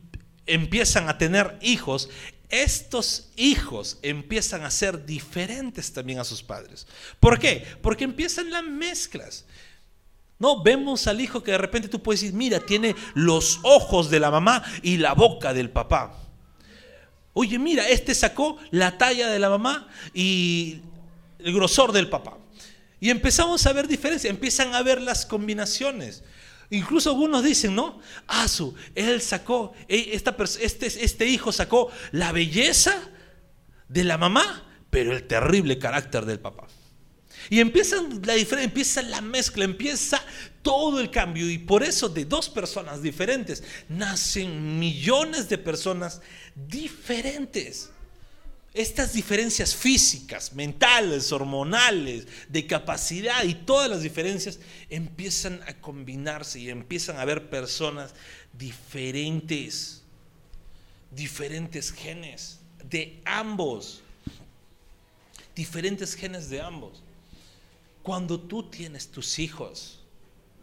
empiezan 0.47 1.07
a 1.07 1.19
tener 1.19 1.59
hijos, 1.61 2.09
estos 2.49 3.29
hijos 3.35 3.99
empiezan 4.01 4.63
a 4.63 4.71
ser 4.71 5.05
diferentes 5.05 5.93
también 5.93 6.17
a 6.17 6.23
sus 6.23 6.41
padres. 6.41 6.87
¿Por 7.19 7.37
qué? 7.37 7.63
Porque 7.83 8.03
empiezan 8.03 8.49
las 8.49 8.63
mezclas. 8.63 9.45
No, 10.39 10.63
vemos 10.63 11.05
al 11.05 11.21
hijo 11.21 11.43
que 11.43 11.51
de 11.51 11.59
repente 11.59 11.87
tú 11.87 12.01
puedes 12.01 12.21
decir, 12.21 12.35
mira, 12.35 12.59
tiene 12.61 12.95
los 13.13 13.59
ojos 13.61 14.09
de 14.09 14.19
la 14.19 14.31
mamá 14.31 14.63
y 14.81 14.97
la 14.97 15.13
boca 15.13 15.53
del 15.53 15.69
papá. 15.69 16.17
Oye, 17.33 17.59
mira, 17.59 17.87
este 17.87 18.15
sacó 18.15 18.57
la 18.71 18.97
talla 18.97 19.29
de 19.29 19.37
la 19.37 19.51
mamá 19.51 19.87
y 20.15 20.81
el 21.37 21.53
grosor 21.53 21.91
del 21.91 22.09
papá. 22.09 22.39
Y 22.99 23.09
empezamos 23.09 23.65
a 23.65 23.73
ver 23.73 23.87
diferencias, 23.87 24.29
empiezan 24.29 24.73
a 24.75 24.83
ver 24.83 25.01
las 25.01 25.25
combinaciones. 25.25 26.23
Incluso 26.69 27.09
algunos 27.09 27.43
dicen, 27.43 27.73
¿no? 27.73 27.99
Asu, 28.27 28.75
él 28.93 29.21
sacó, 29.21 29.73
e, 29.87 30.11
esta, 30.13 30.35
este, 30.61 30.85
este 30.87 31.25
hijo 31.25 31.51
sacó 31.51 31.89
la 32.11 32.31
belleza 32.31 32.95
de 33.87 34.03
la 34.03 34.17
mamá, 34.17 34.65
pero 34.89 35.13
el 35.13 35.23
terrible 35.23 35.79
carácter 35.79 36.25
del 36.25 36.39
papá. 36.39 36.67
Y 37.49 37.59
empiezan 37.59 38.21
la 38.25 38.35
empieza 38.35 39.01
la 39.01 39.21
mezcla, 39.21 39.63
empieza 39.63 40.21
todo 40.61 40.99
el 40.99 41.09
cambio. 41.09 41.49
Y 41.49 41.57
por 41.57 41.83
eso 41.83 42.07
de 42.09 42.25
dos 42.25 42.49
personas 42.49 43.01
diferentes 43.01 43.63
nacen 43.87 44.77
millones 44.77 45.49
de 45.49 45.57
personas 45.57 46.21
diferentes. 46.55 47.89
Estas 48.73 49.13
diferencias 49.13 49.75
físicas, 49.75 50.53
mentales, 50.53 51.31
hormonales, 51.31 52.27
de 52.47 52.67
capacidad 52.67 53.43
y 53.43 53.55
todas 53.55 53.89
las 53.89 54.01
diferencias 54.01 54.59
empiezan 54.89 55.61
a 55.63 55.73
combinarse 55.73 56.59
y 56.59 56.69
empiezan 56.69 57.17
a 57.17 57.21
haber 57.21 57.49
personas 57.49 58.13
diferentes, 58.53 60.03
diferentes 61.09 61.91
genes 61.91 62.59
de 62.83 63.19
ambos, 63.25 64.01
diferentes 65.55 66.13
genes 66.13 66.49
de 66.49 66.61
ambos. 66.61 67.01
Cuando 68.03 68.39
tú 68.39 68.69
tienes 68.69 69.07
tus 69.07 69.39
hijos, 69.39 69.99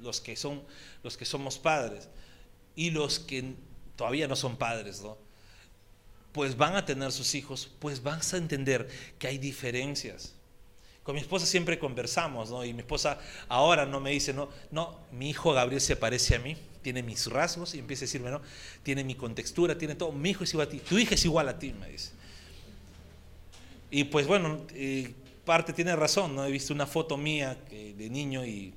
los 0.01 0.21
que 0.21 0.37
son 0.37 0.63
los 1.03 1.17
que 1.17 1.25
somos 1.25 1.59
padres 1.59 2.09
y 2.77 2.91
los 2.91 3.19
que 3.19 3.55
todavía 3.97 4.29
no 4.29 4.37
son 4.37 4.57
padres, 4.57 5.01
¿no? 5.01 5.26
Pues 6.37 6.55
van 6.55 6.77
a 6.77 6.85
tener 6.85 7.11
sus 7.13 7.35
hijos, 7.35 7.71
pues 7.79 8.03
vas 8.03 8.35
a 8.35 8.37
entender 8.37 8.87
que 9.19 9.27
hay 9.27 9.39
diferencias. 9.39 10.35
Con 11.03 11.15
mi 11.15 11.23
esposa 11.23 11.47
siempre 11.47 11.79
conversamos, 11.79 12.51
¿no? 12.51 12.63
Y 12.63 12.75
mi 12.75 12.81
esposa 12.81 13.19
ahora 13.49 13.87
no 13.87 14.01
me 14.01 14.11
dice, 14.11 14.35
no, 14.35 14.51
no, 14.71 14.99
mi 15.13 15.31
hijo 15.31 15.55
Gabriel 15.55 15.81
se 15.81 15.97
parece 15.97 16.35
a 16.35 16.39
mí, 16.39 16.55
tiene 16.83 17.03
mis 17.03 17.27
rasgos, 17.29 17.75
y 17.75 17.79
empieza 17.79 18.05
a 18.05 18.07
decirme, 18.07 18.31
no, 18.31 18.43
tiene 18.83 19.03
mi 19.03 19.15
contextura, 19.15 19.79
tiene 19.79 19.95
todo, 19.95 20.13
mi 20.13 20.29
hijo 20.29 20.45
es 20.45 20.53
igual 20.53 20.67
a 20.67 20.71
ti, 20.71 20.79
tu 20.81 20.99
hija 20.99 21.15
es 21.15 21.25
igual 21.25 21.49
a 21.49 21.59
ti, 21.59 21.73
me 21.73 21.89
dice. 21.89 22.11
Y 23.91 24.05
pues 24.05 24.27
bueno, 24.27 24.61
parte 25.47 25.73
tiene 25.73 25.97
razón, 25.97 26.37
¿no? 26.37 26.45
He 26.45 26.51
visto 26.51 26.75
una 26.75 26.87
foto 26.87 27.17
mía 27.17 27.57
de 27.71 28.11
niño 28.11 28.45
y 28.45 28.75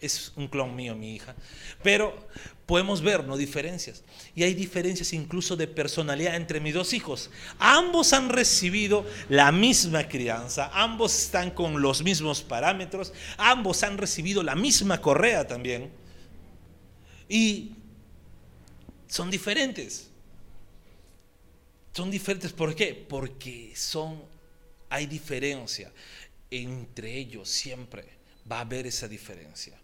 es 0.00 0.32
un 0.36 0.46
clon 0.46 0.76
mío, 0.76 0.94
mi 0.94 1.16
hija. 1.16 1.34
Pero 1.82 2.28
podemos 2.66 3.02
ver, 3.02 3.24
¿no? 3.24 3.36
Diferencias. 3.36 4.02
Y 4.34 4.42
hay 4.42 4.54
diferencias 4.54 5.12
incluso 5.12 5.56
de 5.56 5.66
personalidad 5.66 6.36
entre 6.36 6.60
mis 6.60 6.74
dos 6.74 6.92
hijos. 6.92 7.30
Ambos 7.58 8.12
han 8.12 8.28
recibido 8.28 9.04
la 9.28 9.52
misma 9.52 10.08
crianza, 10.08 10.70
ambos 10.72 11.16
están 11.16 11.50
con 11.50 11.82
los 11.82 12.02
mismos 12.02 12.42
parámetros, 12.42 13.12
ambos 13.36 13.82
han 13.82 13.98
recibido 13.98 14.42
la 14.42 14.54
misma 14.54 15.00
correa 15.00 15.46
también. 15.46 15.90
Y 17.28 17.72
son 19.08 19.30
diferentes. 19.30 20.08
Son 21.92 22.10
diferentes, 22.10 22.52
¿por 22.52 22.74
qué? 22.74 22.94
Porque 22.94 23.72
son, 23.76 24.22
hay 24.88 25.06
diferencia. 25.06 25.92
Entre 26.50 27.16
ellos 27.18 27.48
siempre 27.48 28.04
va 28.50 28.58
a 28.58 28.60
haber 28.60 28.86
esa 28.86 29.08
diferencia. 29.08 29.78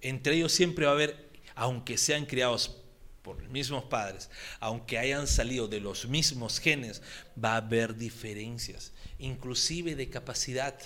Entre 0.00 0.36
ellos 0.36 0.52
siempre 0.52 0.84
va 0.84 0.92
a 0.92 0.94
haber, 0.94 1.27
aunque 1.58 1.98
sean 1.98 2.24
criados 2.24 2.76
por 3.20 3.42
los 3.42 3.50
mismos 3.50 3.82
padres, 3.82 4.30
aunque 4.60 4.96
hayan 4.96 5.26
salido 5.26 5.66
de 5.66 5.80
los 5.80 6.06
mismos 6.06 6.60
genes, 6.60 7.02
va 7.42 7.54
a 7.54 7.56
haber 7.56 7.96
diferencias, 7.96 8.92
inclusive 9.18 9.96
de 9.96 10.08
capacidad, 10.08 10.78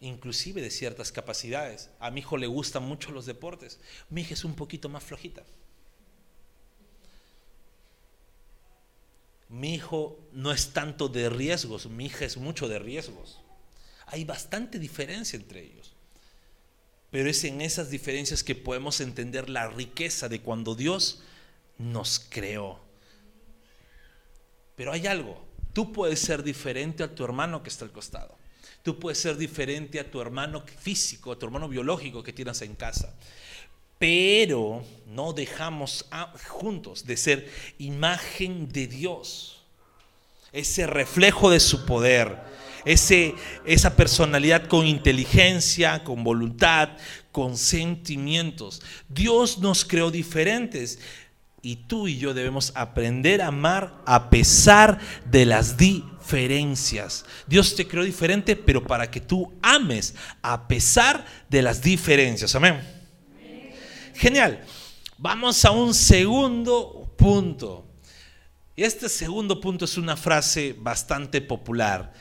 inclusive 0.00 0.62
de 0.62 0.70
ciertas 0.70 1.12
capacidades. 1.12 1.90
A 2.00 2.10
mi 2.10 2.20
hijo 2.20 2.38
le 2.38 2.46
gustan 2.46 2.84
mucho 2.84 3.12
los 3.12 3.26
deportes, 3.26 3.78
mi 4.08 4.22
hija 4.22 4.32
es 4.32 4.42
un 4.42 4.54
poquito 4.54 4.88
más 4.88 5.04
flojita. 5.04 5.42
Mi 9.50 9.74
hijo 9.74 10.18
no 10.32 10.50
es 10.50 10.72
tanto 10.72 11.10
de 11.10 11.28
riesgos, 11.28 11.84
mi 11.90 12.06
hija 12.06 12.24
es 12.24 12.38
mucho 12.38 12.68
de 12.68 12.78
riesgos. 12.78 13.38
Hay 14.06 14.24
bastante 14.24 14.78
diferencia 14.78 15.36
entre 15.36 15.62
ellos. 15.62 15.92
Pero 17.12 17.28
es 17.28 17.44
en 17.44 17.60
esas 17.60 17.90
diferencias 17.90 18.42
que 18.42 18.54
podemos 18.54 19.02
entender 19.02 19.50
la 19.50 19.68
riqueza 19.68 20.30
de 20.30 20.40
cuando 20.40 20.74
Dios 20.74 21.20
nos 21.76 22.18
creó. 22.18 22.80
Pero 24.76 24.92
hay 24.92 25.06
algo, 25.06 25.44
tú 25.74 25.92
puedes 25.92 26.20
ser 26.20 26.42
diferente 26.42 27.02
a 27.02 27.14
tu 27.14 27.22
hermano 27.22 27.62
que 27.62 27.68
está 27.68 27.84
al 27.84 27.92
costado. 27.92 28.34
Tú 28.82 28.98
puedes 28.98 29.18
ser 29.18 29.36
diferente 29.36 30.00
a 30.00 30.10
tu 30.10 30.22
hermano 30.22 30.64
físico, 30.80 31.30
a 31.32 31.38
tu 31.38 31.44
hermano 31.44 31.68
biológico 31.68 32.22
que 32.22 32.32
tienes 32.32 32.62
en 32.62 32.74
casa. 32.74 33.14
Pero 33.98 34.82
no 35.06 35.34
dejamos 35.34 36.06
juntos 36.48 37.04
de 37.04 37.18
ser 37.18 37.52
imagen 37.78 38.72
de 38.72 38.86
Dios. 38.86 39.62
Ese 40.50 40.86
reflejo 40.86 41.50
de 41.50 41.60
su 41.60 41.84
poder 41.84 42.51
ese, 42.84 43.34
esa 43.64 43.96
personalidad 43.96 44.66
con 44.66 44.86
inteligencia, 44.86 46.04
con 46.04 46.24
voluntad, 46.24 46.90
con 47.30 47.56
sentimientos. 47.56 48.82
Dios 49.08 49.58
nos 49.58 49.84
creó 49.84 50.10
diferentes 50.10 50.98
y 51.62 51.76
tú 51.76 52.08
y 52.08 52.18
yo 52.18 52.34
debemos 52.34 52.72
aprender 52.74 53.40
a 53.40 53.46
amar 53.46 54.02
a 54.04 54.30
pesar 54.30 54.98
de 55.30 55.46
las 55.46 55.76
diferencias. 55.76 57.24
Dios 57.46 57.76
te 57.76 57.86
creó 57.86 58.02
diferente, 58.02 58.56
pero 58.56 58.84
para 58.84 59.10
que 59.10 59.20
tú 59.20 59.52
ames 59.62 60.14
a 60.42 60.66
pesar 60.66 61.24
de 61.48 61.62
las 61.62 61.80
diferencias. 61.80 62.54
Amén. 62.54 62.80
Genial. 64.14 64.64
Vamos 65.16 65.64
a 65.64 65.70
un 65.70 65.94
segundo 65.94 67.14
punto. 67.16 67.86
Este 68.74 69.08
segundo 69.08 69.60
punto 69.60 69.84
es 69.84 69.96
una 69.96 70.16
frase 70.16 70.74
bastante 70.76 71.40
popular 71.40 72.12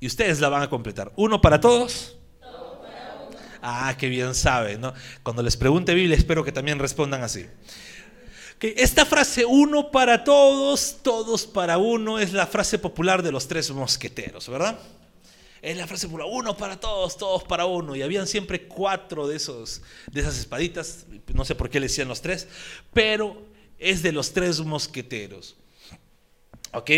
y 0.00 0.06
ustedes 0.06 0.40
la 0.40 0.48
van 0.48 0.62
a 0.62 0.70
completar. 0.70 1.12
¿Uno 1.16 1.40
para 1.40 1.60
todos? 1.60 2.16
Ah, 3.62 3.94
qué 3.98 4.08
bien 4.08 4.34
saben, 4.34 4.80
¿no? 4.80 4.94
Cuando 5.22 5.42
les 5.42 5.56
pregunte 5.56 5.92
Biblia, 5.92 6.16
espero 6.16 6.42
que 6.42 6.52
también 6.52 6.78
respondan 6.78 7.22
así. 7.22 7.46
Que 8.58 8.74
esta 8.78 9.04
frase, 9.04 9.44
uno 9.44 9.90
para 9.90 10.24
todos, 10.24 10.98
todos 11.02 11.46
para 11.46 11.76
uno, 11.76 12.18
es 12.18 12.32
la 12.32 12.46
frase 12.46 12.78
popular 12.78 13.22
de 13.22 13.32
los 13.32 13.48
tres 13.48 13.70
mosqueteros, 13.70 14.48
¿verdad? 14.48 14.78
Es 15.60 15.76
la 15.76 15.86
frase 15.86 16.06
popular, 16.06 16.26
uno 16.30 16.56
para 16.56 16.80
todos, 16.80 17.18
todos 17.18 17.44
para 17.44 17.66
uno. 17.66 17.94
Y 17.94 18.00
habían 18.00 18.26
siempre 18.26 18.66
cuatro 18.66 19.28
de, 19.28 19.36
esos, 19.36 19.82
de 20.10 20.22
esas 20.22 20.38
espaditas, 20.38 21.04
no 21.34 21.44
sé 21.44 21.54
por 21.54 21.68
qué 21.68 21.80
le 21.80 21.86
decían 21.86 22.08
los 22.08 22.22
tres, 22.22 22.48
pero 22.94 23.42
es 23.78 24.02
de 24.02 24.12
los 24.12 24.32
tres 24.32 24.60
mosqueteros. 24.60 25.56
¿Ok? 26.72 26.90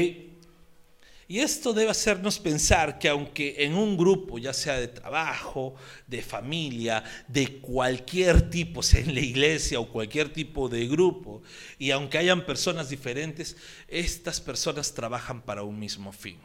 Y 1.32 1.40
esto 1.40 1.72
debe 1.72 1.90
hacernos 1.90 2.38
pensar 2.38 2.98
que 2.98 3.08
aunque 3.08 3.64
en 3.64 3.72
un 3.74 3.96
grupo, 3.96 4.38
ya 4.38 4.52
sea 4.52 4.74
de 4.74 4.86
trabajo, 4.86 5.74
de 6.06 6.20
familia, 6.20 7.02
de 7.26 7.58
cualquier 7.58 8.50
tipo, 8.50 8.82
sea 8.82 9.00
en 9.00 9.14
la 9.14 9.22
iglesia 9.22 9.80
o 9.80 9.88
cualquier 9.88 10.30
tipo 10.30 10.68
de 10.68 10.86
grupo, 10.86 11.42
y 11.78 11.90
aunque 11.90 12.18
hayan 12.18 12.44
personas 12.44 12.90
diferentes, 12.90 13.56
estas 13.88 14.42
personas 14.42 14.92
trabajan 14.92 15.40
para 15.40 15.62
un 15.62 15.78
mismo 15.78 16.12
fin. 16.12 16.36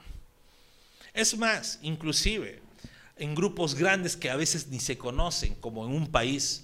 Es 1.13 1.37
más, 1.37 1.79
inclusive 1.81 2.61
en 3.17 3.35
grupos 3.35 3.75
grandes 3.75 4.15
que 4.15 4.29
a 4.29 4.37
veces 4.37 4.67
ni 4.67 4.79
se 4.79 4.97
conocen, 4.97 5.55
como 5.55 5.85
en 5.85 5.93
un 5.93 6.07
país, 6.07 6.63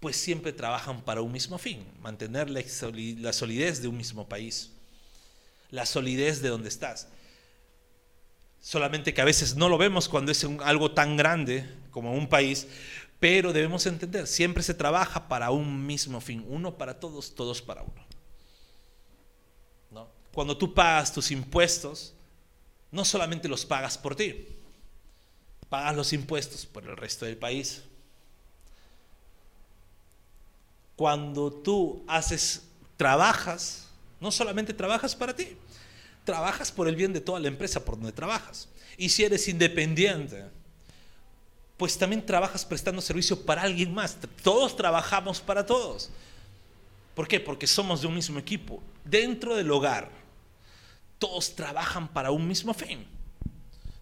pues 0.00 0.16
siempre 0.16 0.52
trabajan 0.52 1.00
para 1.04 1.22
un 1.22 1.30
mismo 1.30 1.58
fin, 1.58 1.86
mantener 2.00 2.50
la 2.50 3.32
solidez 3.32 3.80
de 3.80 3.86
un 3.86 3.98
mismo 3.98 4.28
país 4.28 4.73
la 5.74 5.86
solidez 5.86 6.40
de 6.40 6.50
donde 6.50 6.68
estás. 6.68 7.08
Solamente 8.60 9.12
que 9.12 9.20
a 9.20 9.24
veces 9.24 9.56
no 9.56 9.68
lo 9.68 9.76
vemos 9.76 10.08
cuando 10.08 10.30
es 10.30 10.46
algo 10.62 10.92
tan 10.92 11.16
grande 11.16 11.68
como 11.90 12.12
un 12.14 12.28
país, 12.28 12.68
pero 13.18 13.52
debemos 13.52 13.84
entender, 13.86 14.28
siempre 14.28 14.62
se 14.62 14.72
trabaja 14.72 15.26
para 15.26 15.50
un 15.50 15.84
mismo 15.84 16.20
fin, 16.20 16.44
uno 16.48 16.78
para 16.78 17.00
todos, 17.00 17.34
todos 17.34 17.60
para 17.60 17.82
uno. 17.82 18.06
¿No? 19.90 20.08
Cuando 20.32 20.56
tú 20.56 20.72
pagas 20.72 21.12
tus 21.12 21.32
impuestos, 21.32 22.14
no 22.92 23.04
solamente 23.04 23.48
los 23.48 23.66
pagas 23.66 23.98
por 23.98 24.14
ti, 24.14 24.46
pagas 25.68 25.96
los 25.96 26.12
impuestos 26.12 26.66
por 26.66 26.84
el 26.84 26.96
resto 26.96 27.24
del 27.24 27.36
país. 27.36 27.82
Cuando 30.94 31.50
tú 31.50 32.04
haces, 32.06 32.62
trabajas, 32.96 33.88
no 34.20 34.30
solamente 34.30 34.72
trabajas 34.72 35.16
para 35.16 35.34
ti, 35.34 35.56
trabajas 36.24 36.72
por 36.72 36.88
el 36.88 36.96
bien 36.96 37.12
de 37.12 37.20
toda 37.20 37.40
la 37.40 37.48
empresa 37.48 37.84
por 37.84 37.96
donde 37.96 38.12
trabajas. 38.12 38.68
Y 38.96 39.08
si 39.08 39.24
eres 39.24 39.48
independiente, 39.48 40.44
pues 41.76 41.98
también 41.98 42.24
trabajas 42.24 42.64
prestando 42.64 43.00
servicio 43.00 43.44
para 43.44 43.62
alguien 43.62 43.92
más. 43.92 44.16
Todos 44.42 44.76
trabajamos 44.76 45.40
para 45.40 45.66
todos. 45.66 46.10
¿Por 47.14 47.28
qué? 47.28 47.40
Porque 47.40 47.66
somos 47.66 48.00
de 48.00 48.06
un 48.06 48.14
mismo 48.14 48.38
equipo. 48.38 48.82
Dentro 49.04 49.54
del 49.54 49.70
hogar, 49.70 50.10
todos 51.18 51.54
trabajan 51.54 52.08
para 52.08 52.30
un 52.30 52.46
mismo 52.46 52.74
fin. 52.74 53.06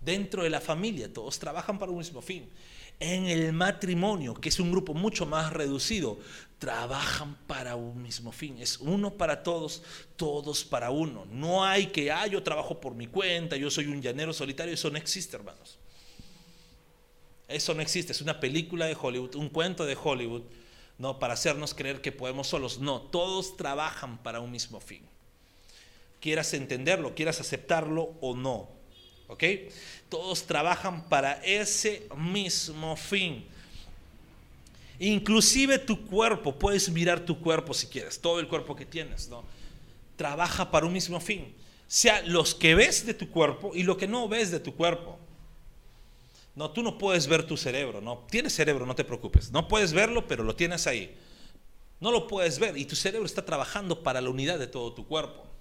Dentro 0.01 0.43
de 0.43 0.51
la 0.51 0.61
familia, 0.61 1.13
todos 1.13 1.39
trabajan 1.39 1.79
para 1.79 1.93
un 1.93 1.99
mismo 1.99 2.21
fin 2.23 2.49
en 3.03 3.27
el 3.27 3.53
matrimonio, 3.53 4.33
que 4.35 4.49
es 4.49 4.61
un 4.61 4.71
grupo 4.71 4.95
mucho 4.95 5.27
más 5.27 5.53
reducido, 5.53 6.21
trabajan 6.61 7.37
para 7.49 7.75
un 7.75 8.01
mismo 8.01 8.31
fin. 8.31 8.59
Es 8.61 8.79
uno 8.79 9.15
para 9.15 9.43
todos, 9.43 9.83
todos 10.15 10.65
para 10.65 10.91
uno. 10.91 11.27
No 11.29 11.65
hay 11.65 11.87
que, 11.87 12.13
ah, 12.13 12.29
yo 12.29 12.45
trabajo 12.45 12.81
por 12.81 12.95
mi 12.95 13.09
cuenta, 13.09 13.57
yo 13.57 13.73
soy 13.73 13.87
un 13.87 14.01
llanero 14.01 14.33
solitario. 14.33 14.73
Eso 14.73 14.89
no 14.89 14.99
existe, 14.99 15.35
hermanos. 15.35 15.79
Eso 17.49 17.75
no 17.75 17.83
existe. 17.83 18.13
Es 18.13 18.21
una 18.21 18.39
película 18.39 18.87
de 18.87 18.97
Hollywood, 18.99 19.35
un 19.35 19.49
cuento 19.49 19.85
de 19.85 19.99
Hollywood, 20.01 20.43
no 20.99 21.19
para 21.19 21.35
hacernos 21.35 21.75
creer 21.75 22.01
que 22.01 22.13
podemos 22.13 22.47
solos. 22.47 22.79
No, 22.79 23.01
todos 23.01 23.57
trabajan 23.57 24.23
para 24.23 24.39
un 24.39 24.53
mismo 24.53 24.81
fin. 24.81 25.03
Quieras 26.21 26.55
entenderlo, 26.55 27.17
quieras 27.17 27.41
aceptarlo 27.41 28.15
o 28.21 28.37
no. 28.37 28.82
¿Ok? 29.33 29.45
Todos 30.11 30.45
trabajan 30.47 31.09
para 31.09 31.33
ese 31.43 32.07
mismo 32.17 32.97
fin. 32.97 33.45
Inclusive 34.99 35.79
tu 35.79 36.07
cuerpo, 36.07 36.55
puedes 36.55 36.91
mirar 36.91 37.21
tu 37.21 37.41
cuerpo 37.41 37.73
si 37.73 37.87
quieres, 37.87 38.21
todo 38.21 38.39
el 38.39 38.47
cuerpo 38.47 38.77
que 38.77 38.85
tienes, 38.85 39.29
¿no? 39.29 39.43
Trabaja 40.17 40.71
para 40.71 40.87
un 40.87 40.93
mismo 40.93 41.19
fin. 41.19 41.55
Sea 41.89 42.23
los 42.23 42.55
que 42.55 42.75
ves 42.75 43.07
de 43.07 43.15
tu 43.15 43.31
cuerpo 43.31 43.73
y 43.75 43.83
lo 43.83 43.97
que 43.97 44.07
no 44.07 44.29
ves 44.29 44.51
de 44.51 44.61
tu 44.61 44.75
cuerpo. 44.75 45.19
No, 46.55 46.71
tú 46.71 46.83
no 46.83 46.99
puedes 46.99 47.27
ver 47.27 47.47
tu 47.47 47.57
cerebro, 47.57 48.03
no. 48.03 48.27
Tienes 48.31 48.55
cerebro, 48.55 48.85
no 48.85 48.95
te 48.95 49.05
preocupes. 49.05 49.51
No 49.51 49.67
puedes 49.67 49.95
verlo, 49.95 50.29
pero 50.29 50.45
lo 50.45 50.55
tienes 50.55 50.87
ahí. 50.87 51.17
No 52.01 52.13
lo 52.13 52.29
puedes 52.29 52.59
ver 52.59 52.77
y 52.77 52.85
tu 52.85 52.97
cerebro 52.97 53.25
está 53.25 53.45
trabajando 53.45 54.03
para 54.03 54.21
la 54.21 54.29
unidad 54.29 54.59
de 54.59 54.67
todo 54.67 54.93
tu 54.93 55.07
cuerpo 55.07 55.52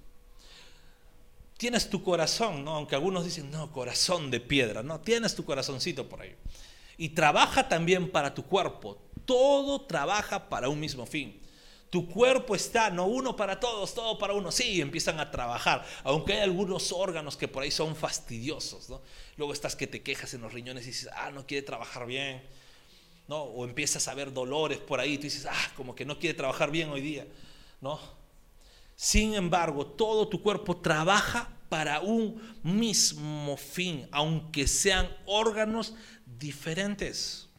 tienes 1.61 1.91
tu 1.91 2.03
corazón, 2.03 2.65
¿no? 2.65 2.77
Aunque 2.77 2.95
algunos 2.95 3.23
dicen, 3.23 3.51
no, 3.51 3.71
corazón 3.71 4.31
de 4.31 4.39
piedra, 4.39 4.81
no, 4.81 4.99
tienes 4.99 5.35
tu 5.35 5.45
corazoncito 5.45 6.09
por 6.09 6.23
ahí. 6.23 6.35
Y 6.97 7.09
trabaja 7.09 7.69
también 7.69 8.11
para 8.11 8.33
tu 8.33 8.43
cuerpo. 8.43 8.99
Todo 9.25 9.81
trabaja 9.81 10.49
para 10.49 10.69
un 10.69 10.79
mismo 10.79 11.05
fin. 11.05 11.39
Tu 11.91 12.09
cuerpo 12.09 12.55
está, 12.55 12.89
no 12.89 13.05
uno 13.05 13.35
para 13.35 13.59
todos, 13.59 13.93
todo 13.93 14.17
para 14.17 14.33
uno. 14.33 14.51
Sí, 14.51 14.81
empiezan 14.81 15.19
a 15.19 15.29
trabajar, 15.29 15.85
aunque 16.03 16.33
hay 16.33 16.39
algunos 16.39 16.91
órganos 16.91 17.37
que 17.37 17.47
por 17.47 17.61
ahí 17.61 17.69
son 17.69 17.95
fastidiosos, 17.95 18.89
¿no? 18.89 18.99
Luego 19.37 19.53
estás 19.53 19.75
que 19.75 19.85
te 19.85 20.01
quejas 20.01 20.33
en 20.33 20.41
los 20.41 20.51
riñones 20.51 20.85
y 20.85 20.87
dices, 20.87 21.09
ah, 21.13 21.29
no 21.29 21.45
quiere 21.45 21.61
trabajar 21.61 22.07
bien, 22.07 22.41
¿no? 23.27 23.43
O 23.43 23.65
empiezas 23.65 24.07
a 24.07 24.15
ver 24.15 24.33
dolores 24.33 24.79
por 24.79 24.99
ahí 24.99 25.17
tú 25.17 25.25
dices, 25.25 25.45
ah, 25.47 25.71
como 25.77 25.93
que 25.93 26.05
no 26.05 26.17
quiere 26.17 26.33
trabajar 26.33 26.71
bien 26.71 26.89
hoy 26.89 27.01
día, 27.01 27.27
¿no? 27.81 27.99
Sin 29.01 29.33
embargo, 29.33 29.83
todo 29.87 30.27
tu 30.27 30.43
cuerpo 30.43 30.77
trabaja 30.77 31.51
para 31.69 32.01
un 32.01 32.39
mismo 32.61 33.57
fin, 33.57 34.07
aunque 34.11 34.67
sean 34.67 35.09
órganos 35.25 35.95
diferentes. 36.37 37.49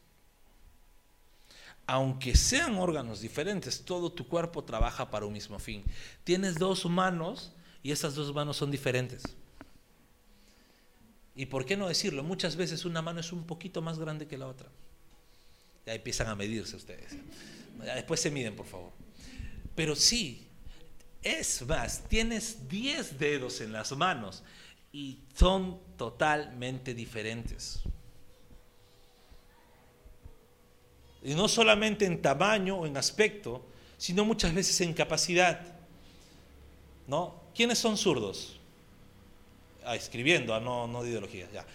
Aunque 1.85 2.37
sean 2.37 2.77
órganos 2.77 3.19
diferentes, 3.19 3.83
todo 3.83 4.09
tu 4.09 4.25
cuerpo 4.25 4.63
trabaja 4.63 5.11
para 5.11 5.25
un 5.25 5.33
mismo 5.33 5.59
fin. 5.59 5.83
Tienes 6.23 6.55
dos 6.55 6.85
manos 6.85 7.51
y 7.83 7.91
esas 7.91 8.15
dos 8.15 8.33
manos 8.33 8.55
son 8.55 8.71
diferentes. 8.71 9.23
¿Y 11.35 11.47
por 11.47 11.65
qué 11.65 11.75
no 11.75 11.89
decirlo? 11.89 12.23
Muchas 12.23 12.55
veces 12.55 12.85
una 12.85 13.01
mano 13.01 13.19
es 13.19 13.33
un 13.33 13.43
poquito 13.43 13.81
más 13.81 13.99
grande 13.99 14.27
que 14.27 14.37
la 14.37 14.47
otra. 14.47 14.69
Ya 15.85 15.93
empiezan 15.93 16.27
a 16.27 16.35
medirse 16.35 16.77
ustedes. 16.77 17.17
Después 17.95 18.21
se 18.21 18.31
miden, 18.31 18.55
por 18.55 18.65
favor. 18.65 18.93
Pero 19.75 19.93
sí, 19.97 20.47
es 21.23 21.65
más, 21.65 22.03
tienes 22.07 22.67
10 22.67 23.17
dedos 23.17 23.61
en 23.61 23.71
las 23.71 23.91
manos 23.95 24.43
y 24.91 25.19
son 25.33 25.79
totalmente 25.97 26.93
diferentes. 26.93 27.79
Y 31.23 31.33
no 31.33 31.47
solamente 31.47 32.05
en 32.05 32.21
tamaño 32.21 32.79
o 32.79 32.85
en 32.85 32.97
aspecto, 32.97 33.65
sino 33.97 34.25
muchas 34.25 34.53
veces 34.53 34.79
en 34.81 34.93
capacidad. 34.93 35.61
¿No? 37.07 37.41
¿Quiénes 37.55 37.79
son 37.79 37.97
zurdos? 37.97 38.59
Ah, 39.85 39.95
escribiendo, 39.95 40.53
ah, 40.53 40.59
no, 40.59 40.87
no 40.87 41.03
de 41.03 41.09
ideología, 41.09 41.47
ya. 41.51 41.65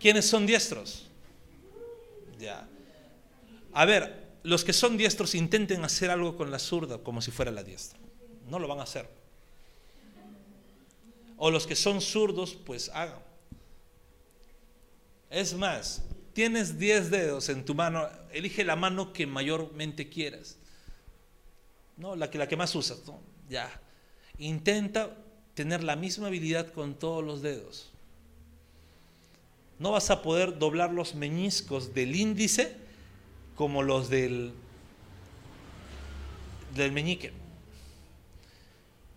¿Quiénes 0.00 0.28
son 0.28 0.46
diestros? 0.46 1.06
Ya. 2.38 2.68
A 3.72 3.84
ver, 3.84 4.26
los 4.42 4.64
que 4.64 4.72
son 4.72 4.96
diestros 4.96 5.34
intenten 5.34 5.84
hacer 5.84 6.10
algo 6.10 6.36
con 6.36 6.50
la 6.50 6.58
zurda 6.58 6.98
como 6.98 7.22
si 7.22 7.30
fuera 7.30 7.50
la 7.50 7.62
diestra. 7.62 7.98
No 8.48 8.58
lo 8.58 8.68
van 8.68 8.80
a 8.80 8.84
hacer. 8.84 9.08
O 11.36 11.50
los 11.50 11.66
que 11.66 11.76
son 11.76 12.00
zurdos, 12.00 12.54
pues 12.54 12.88
hagan. 12.90 13.18
Es 15.30 15.54
más, 15.54 16.02
tienes 16.32 16.78
10 16.78 17.10
dedos 17.10 17.48
en 17.48 17.64
tu 17.64 17.74
mano, 17.74 18.08
elige 18.32 18.64
la 18.64 18.76
mano 18.76 19.12
que 19.12 19.26
mayormente 19.26 20.08
quieras. 20.08 20.56
No, 21.96 22.14
la 22.14 22.30
que, 22.30 22.38
la 22.38 22.48
que 22.48 22.56
más 22.56 22.74
usas. 22.74 23.02
Ya. 23.48 23.80
Intenta 24.38 25.16
tener 25.54 25.82
la 25.82 25.96
misma 25.96 26.28
habilidad 26.28 26.72
con 26.72 26.94
todos 26.94 27.24
los 27.24 27.42
dedos. 27.42 27.90
No 29.78 29.92
vas 29.92 30.10
a 30.10 30.22
poder 30.22 30.58
doblar 30.58 30.92
los 30.92 31.14
meñiscos 31.14 31.92
del 31.94 32.14
índice 32.14 32.76
como 33.56 33.82
los 33.82 34.08
del, 34.08 34.52
del 36.74 36.92
meñique. 36.92 37.32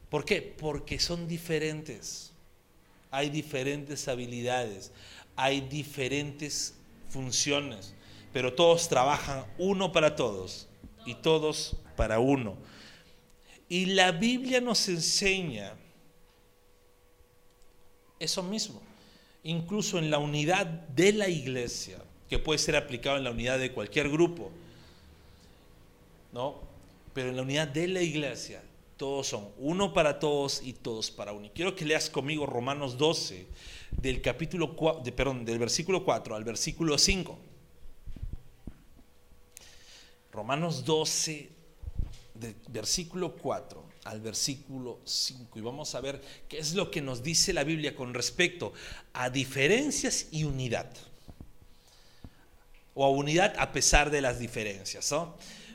¿Por 0.09 0.25
qué? 0.25 0.41
Porque 0.41 0.99
son 0.99 1.27
diferentes. 1.27 2.31
Hay 3.11 3.29
diferentes 3.29 4.07
habilidades, 4.07 4.91
hay 5.35 5.61
diferentes 5.61 6.75
funciones, 7.09 7.93
pero 8.31 8.53
todos 8.53 8.87
trabajan 8.87 9.45
uno 9.57 9.91
para 9.91 10.15
todos 10.15 10.67
y 11.05 11.15
todos 11.15 11.75
para 11.95 12.19
uno. 12.19 12.55
Y 13.67 13.87
la 13.87 14.11
Biblia 14.11 14.61
nos 14.61 14.87
enseña 14.89 15.73
eso 18.19 18.43
mismo, 18.43 18.81
incluso 19.43 19.97
en 19.97 20.11
la 20.11 20.19
unidad 20.19 20.65
de 20.65 21.13
la 21.13 21.29
iglesia, 21.29 21.97
que 22.29 22.37
puede 22.37 22.59
ser 22.59 22.75
aplicado 22.75 23.17
en 23.17 23.23
la 23.23 23.31
unidad 23.31 23.57
de 23.57 23.71
cualquier 23.71 24.09
grupo, 24.09 24.51
¿no? 26.31 26.55
Pero 27.13 27.29
en 27.29 27.37
la 27.37 27.41
unidad 27.41 27.67
de 27.67 27.87
la 27.87 28.01
iglesia, 28.03 28.61
todos 28.99 29.27
son 29.27 29.49
uno 29.57 29.93
para 29.93 30.19
todos 30.19 30.61
y 30.61 30.73
todos 30.73 31.09
para 31.09 31.31
uno. 31.31 31.45
Y 31.45 31.51
quiero 31.51 31.73
que 31.73 31.85
leas 31.85 32.09
conmigo 32.09 32.45
Romanos 32.45 32.97
12, 32.97 33.47
del 33.91 34.21
capítulo 34.21 34.75
de, 35.01 35.13
perdón, 35.13 35.45
del 35.45 35.57
versículo 35.57 36.03
4 36.03 36.35
al 36.35 36.43
versículo 36.43 36.97
5. 36.97 37.39
Romanos 40.33 40.83
12, 40.83 41.49
del 42.33 42.55
versículo 42.67 43.35
4 43.37 43.85
al 44.03 44.19
versículo 44.19 44.99
5 45.05 45.57
y 45.57 45.61
vamos 45.61 45.95
a 45.95 46.01
ver 46.01 46.21
qué 46.49 46.57
es 46.57 46.73
lo 46.73 46.91
que 46.91 47.01
nos 47.01 47.23
dice 47.23 47.53
la 47.53 47.63
Biblia 47.63 47.95
con 47.95 48.13
respecto 48.13 48.73
a 49.13 49.29
diferencias 49.29 50.27
y 50.31 50.43
unidad. 50.43 50.91
O 52.95 53.05
a 53.05 53.09
unidad 53.09 53.55
a 53.59 53.71
pesar 53.71 54.09
de 54.09 54.19
las 54.19 54.39
diferencias. 54.39 55.13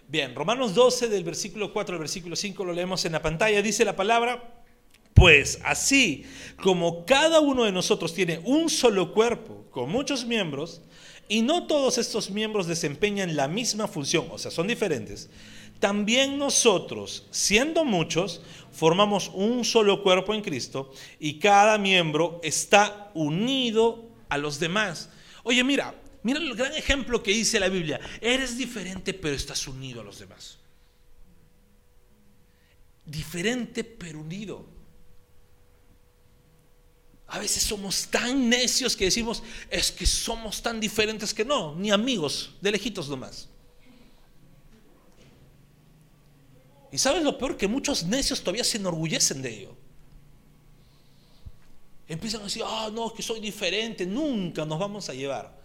Bien, 0.06 0.34
Romanos 0.34 0.74
12 0.74 1.08
del 1.08 1.24
versículo 1.24 1.72
4 1.72 1.94
al 1.94 1.98
versículo 1.98 2.36
5 2.36 2.64
lo 2.64 2.72
leemos 2.72 3.04
en 3.04 3.12
la 3.12 3.22
pantalla, 3.22 3.62
dice 3.62 3.84
la 3.84 3.96
palabra, 3.96 4.62
pues 5.14 5.60
así 5.64 6.24
como 6.62 7.06
cada 7.06 7.40
uno 7.40 7.64
de 7.64 7.72
nosotros 7.72 8.12
tiene 8.12 8.40
un 8.44 8.68
solo 8.68 9.12
cuerpo 9.12 9.64
con 9.70 9.90
muchos 9.90 10.26
miembros, 10.26 10.82
y 11.26 11.40
no 11.40 11.66
todos 11.66 11.96
estos 11.96 12.30
miembros 12.30 12.66
desempeñan 12.66 13.34
la 13.34 13.48
misma 13.48 13.88
función, 13.88 14.26
o 14.30 14.36
sea, 14.36 14.50
son 14.50 14.68
diferentes, 14.68 15.30
también 15.80 16.38
nosotros, 16.38 17.26
siendo 17.30 17.84
muchos, 17.84 18.42
formamos 18.72 19.30
un 19.32 19.64
solo 19.64 20.02
cuerpo 20.02 20.34
en 20.34 20.42
Cristo 20.42 20.92
y 21.18 21.38
cada 21.38 21.78
miembro 21.78 22.40
está 22.42 23.10
unido 23.14 24.04
a 24.28 24.38
los 24.38 24.60
demás. 24.60 25.10
Oye, 25.42 25.62
mira, 25.64 25.94
mira 26.24 26.40
el 26.40 26.54
gran 26.56 26.74
ejemplo 26.74 27.22
que 27.22 27.30
dice 27.30 27.60
la 27.60 27.68
Biblia. 27.68 28.00
Eres 28.20 28.58
diferente, 28.58 29.14
pero 29.14 29.36
estás 29.36 29.68
unido 29.68 30.00
a 30.00 30.04
los 30.04 30.18
demás. 30.18 30.58
Diferente, 33.06 33.84
pero 33.84 34.18
unido. 34.18 34.66
A 37.28 37.38
veces 37.38 37.62
somos 37.62 38.06
tan 38.08 38.48
necios 38.48 38.96
que 38.96 39.04
decimos, 39.04 39.42
es 39.70 39.92
que 39.92 40.06
somos 40.06 40.62
tan 40.62 40.80
diferentes 40.80 41.32
que 41.32 41.44
no, 41.44 41.74
ni 41.74 41.90
amigos, 41.90 42.54
de 42.60 42.72
lejitos 42.72 43.08
nomás. 43.08 43.48
Y 46.92 46.98
sabes 46.98 47.22
lo 47.22 47.36
peor, 47.36 47.56
que 47.56 47.66
muchos 47.66 48.04
necios 48.04 48.40
todavía 48.40 48.64
se 48.64 48.76
enorgullecen 48.76 49.42
de 49.42 49.52
ello. 49.52 49.76
Empiezan 52.06 52.42
a 52.42 52.44
decir, 52.44 52.62
ah, 52.64 52.90
no, 52.92 53.12
que 53.12 53.22
soy 53.22 53.40
diferente, 53.40 54.06
nunca 54.06 54.64
nos 54.64 54.78
vamos 54.78 55.08
a 55.08 55.14
llevar. 55.14 55.63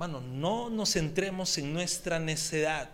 Mano, 0.00 0.22
no 0.22 0.70
nos 0.70 0.94
centremos 0.94 1.58
en 1.58 1.74
nuestra 1.74 2.18
necedad. 2.18 2.88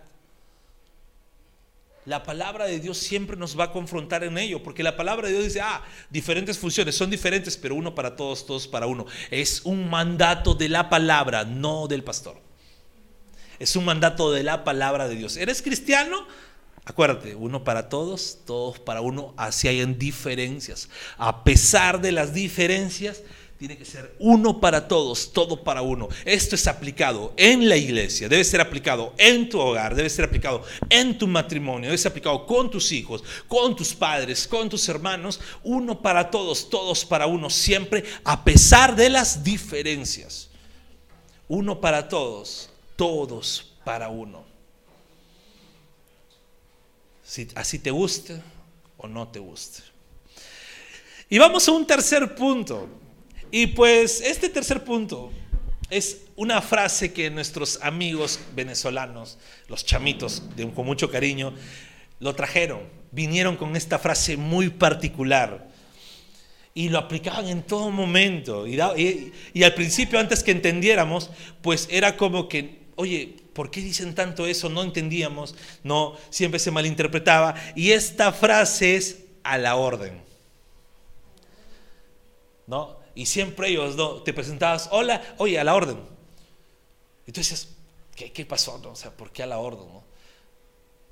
La 2.03 2.23
palabra 2.23 2.65
de 2.65 2.81
Dios 2.81 2.97
siempre 2.97 3.37
nos 3.37 3.57
va 3.57 3.63
a 3.63 3.71
confrontar 3.71 4.25
en 4.25 4.37
ello, 4.37 4.61
porque 4.61 4.83
la 4.83 4.97
palabra 4.97 5.27
de 5.27 5.33
Dios 5.35 5.45
dice, 5.45 5.61
ah, 5.61 5.81
diferentes 6.09 6.57
funciones, 6.57 6.95
son 6.95 7.09
diferentes, 7.09 7.55
pero 7.55 7.75
uno 7.75 7.95
para 7.95 8.17
todos, 8.17 8.45
todos 8.45 8.67
para 8.67 8.87
uno. 8.87 9.05
Es 9.31 9.61
un 9.63 9.89
mandato 9.89 10.53
de 10.53 10.67
la 10.67 10.89
palabra, 10.89 11.45
no 11.45 11.87
del 11.87 12.03
pastor. 12.03 12.41
Es 13.57 13.77
un 13.77 13.85
mandato 13.85 14.33
de 14.33 14.43
la 14.43 14.65
palabra 14.65 15.07
de 15.07 15.15
Dios. 15.15 15.37
¿Eres 15.37 15.61
cristiano? 15.61 16.27
Acuérdate, 16.83 17.35
uno 17.35 17.63
para 17.63 17.87
todos, 17.87 18.39
todos 18.45 18.79
para 18.79 18.99
uno, 18.99 19.33
así 19.37 19.69
hay 19.69 19.79
en 19.79 19.97
diferencias. 19.97 20.89
A 21.17 21.45
pesar 21.45 22.01
de 22.01 22.11
las 22.11 22.33
diferencias, 22.33 23.23
tiene 23.57 23.75
que 23.75 23.85
ser 23.85 24.15
uno 24.19 24.59
para 24.59 24.87
todos, 24.87 25.33
todo 25.33 25.63
para 25.63 25.81
uno. 25.81 26.09
Esto 26.25 26.55
es 26.55 26.67
aplicado 26.67 27.33
en 27.37 27.67
la 27.67 27.75
iglesia, 27.75 28.29
debe 28.29 28.43
ser 28.43 28.61
aplicado 28.61 29.13
en 29.17 29.49
tu 29.49 29.59
hogar, 29.59 29.95
debe 29.95 30.09
ser 30.09 30.25
aplicado 30.25 30.63
en 30.89 31.17
tu 31.17 31.27
matrimonio, 31.27 31.89
debe 31.89 31.97
ser 31.97 32.11
aplicado 32.11 32.45
con 32.45 32.69
tus 32.69 32.91
hijos, 32.91 33.23
con 33.47 33.75
tus 33.75 33.95
padres, 33.95 34.47
con 34.47 34.69
tus 34.69 34.87
hermanos, 34.89 35.39
uno 35.63 36.01
para 36.01 36.29
todos, 36.29 36.69
todos 36.69 37.03
para 37.03 37.25
uno, 37.25 37.49
siempre 37.49 38.03
a 38.23 38.43
pesar 38.43 38.95
de 38.95 39.09
las 39.09 39.43
diferencias. 39.43 40.49
Uno 41.47 41.79
para 41.79 42.09
todos, 42.09 42.69
todos 42.95 43.73
para 43.83 44.09
uno. 44.09 44.45
Así 47.55 47.79
te 47.79 47.89
guste 47.89 48.41
o 48.97 49.07
no 49.07 49.29
te 49.29 49.39
guste. 49.39 49.81
Y 51.29 51.37
vamos 51.39 51.67
a 51.67 51.71
un 51.71 51.87
tercer 51.87 52.35
punto. 52.35 52.87
Y 53.51 53.67
pues 53.67 54.21
este 54.21 54.49
tercer 54.49 54.83
punto 54.83 55.31
es 55.89 56.21
una 56.35 56.61
frase 56.61 57.13
que 57.13 57.29
nuestros 57.29 57.79
amigos 57.81 58.39
venezolanos, 58.55 59.37
los 59.67 59.85
chamitos, 59.85 60.43
con 60.75 60.85
mucho 60.85 61.09
cariño, 61.09 61.53
lo 62.19 62.35
trajeron. 62.35 62.81
Vinieron 63.11 63.55
con 63.55 63.75
esta 63.75 63.99
frase 63.99 64.37
muy 64.37 64.69
particular 64.69 65.67
y 66.73 66.89
lo 66.89 66.99
aplicaban 66.99 67.47
en 67.47 67.63
todo 67.63 67.89
momento. 67.89 68.67
Y, 68.67 69.31
y, 69.53 69.63
al 69.63 69.73
principio, 69.73 70.19
antes 70.19 70.43
que 70.43 70.51
entendiéramos, 70.51 71.31
pues 71.61 71.87
era 71.89 72.17
como 72.17 72.49
que 72.49 72.87
oye, 72.97 73.35
¿por 73.53 73.71
qué 73.71 73.79
dicen 73.79 74.13
tanto 74.13 74.45
eso? 74.45 74.69
No 74.69 74.83
entendíamos, 74.83 75.55
no, 75.83 76.17
siempre 76.29 76.59
se 76.59 76.71
malinterpretaba. 76.71 77.55
Y 77.75 77.91
esta 77.91 78.33
frase 78.33 78.95
es 78.95 79.23
a 79.43 79.57
la 79.57 79.75
orden. 79.75 80.21
¿No? 82.65 82.96
Y 83.17 83.25
siempre 83.25 83.69
ellos 83.69 83.95
¿no? 83.95 84.21
te 84.21 84.31
presentabas, 84.31 84.89
hola, 84.91 85.33
oye, 85.39 85.57
a 85.57 85.63
la 85.63 85.73
orden. 85.73 85.97
Y 87.25 87.31
tú 87.31 87.39
dices, 87.41 87.69
¿qué, 88.15 88.45
pasó? 88.45 88.79
O 88.85 88.95
sea, 88.95 89.09
¿por 89.09 89.31
qué 89.31 89.41
a 89.41 89.47
la 89.47 89.57
orden? 89.57 89.87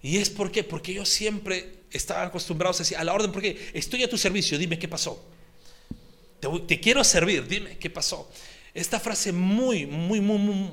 Y 0.04 0.18
es 0.18 0.30
porque, 0.30 0.64
porque 0.64 0.92
ellos 0.92 1.10
siempre 1.10 1.80
estaban 1.90 2.28
acostumbrados 2.28 2.80
a 2.80 2.84
decir, 2.84 2.96
a 2.98 3.04
la 3.04 3.12
orden, 3.12 3.32
porque 3.32 3.72
estoy 3.74 4.04
a 4.04 4.10
tu 4.10 4.20
servicio, 4.20 4.60
dime 4.60 4.78
qué 4.78 4.88
pasó. 4.88 5.20
Te, 6.40 6.48
te 6.68 6.80
quiero 6.80 7.04
servir, 7.04 7.48
dime 7.48 7.80
qué 7.80 7.90
pasó. 7.90 8.30
Esta 8.72 9.00
frase 9.00 9.32
muy, 9.32 9.88
muy, 9.88 10.22
muy, 10.22 10.38
muy 10.38 10.72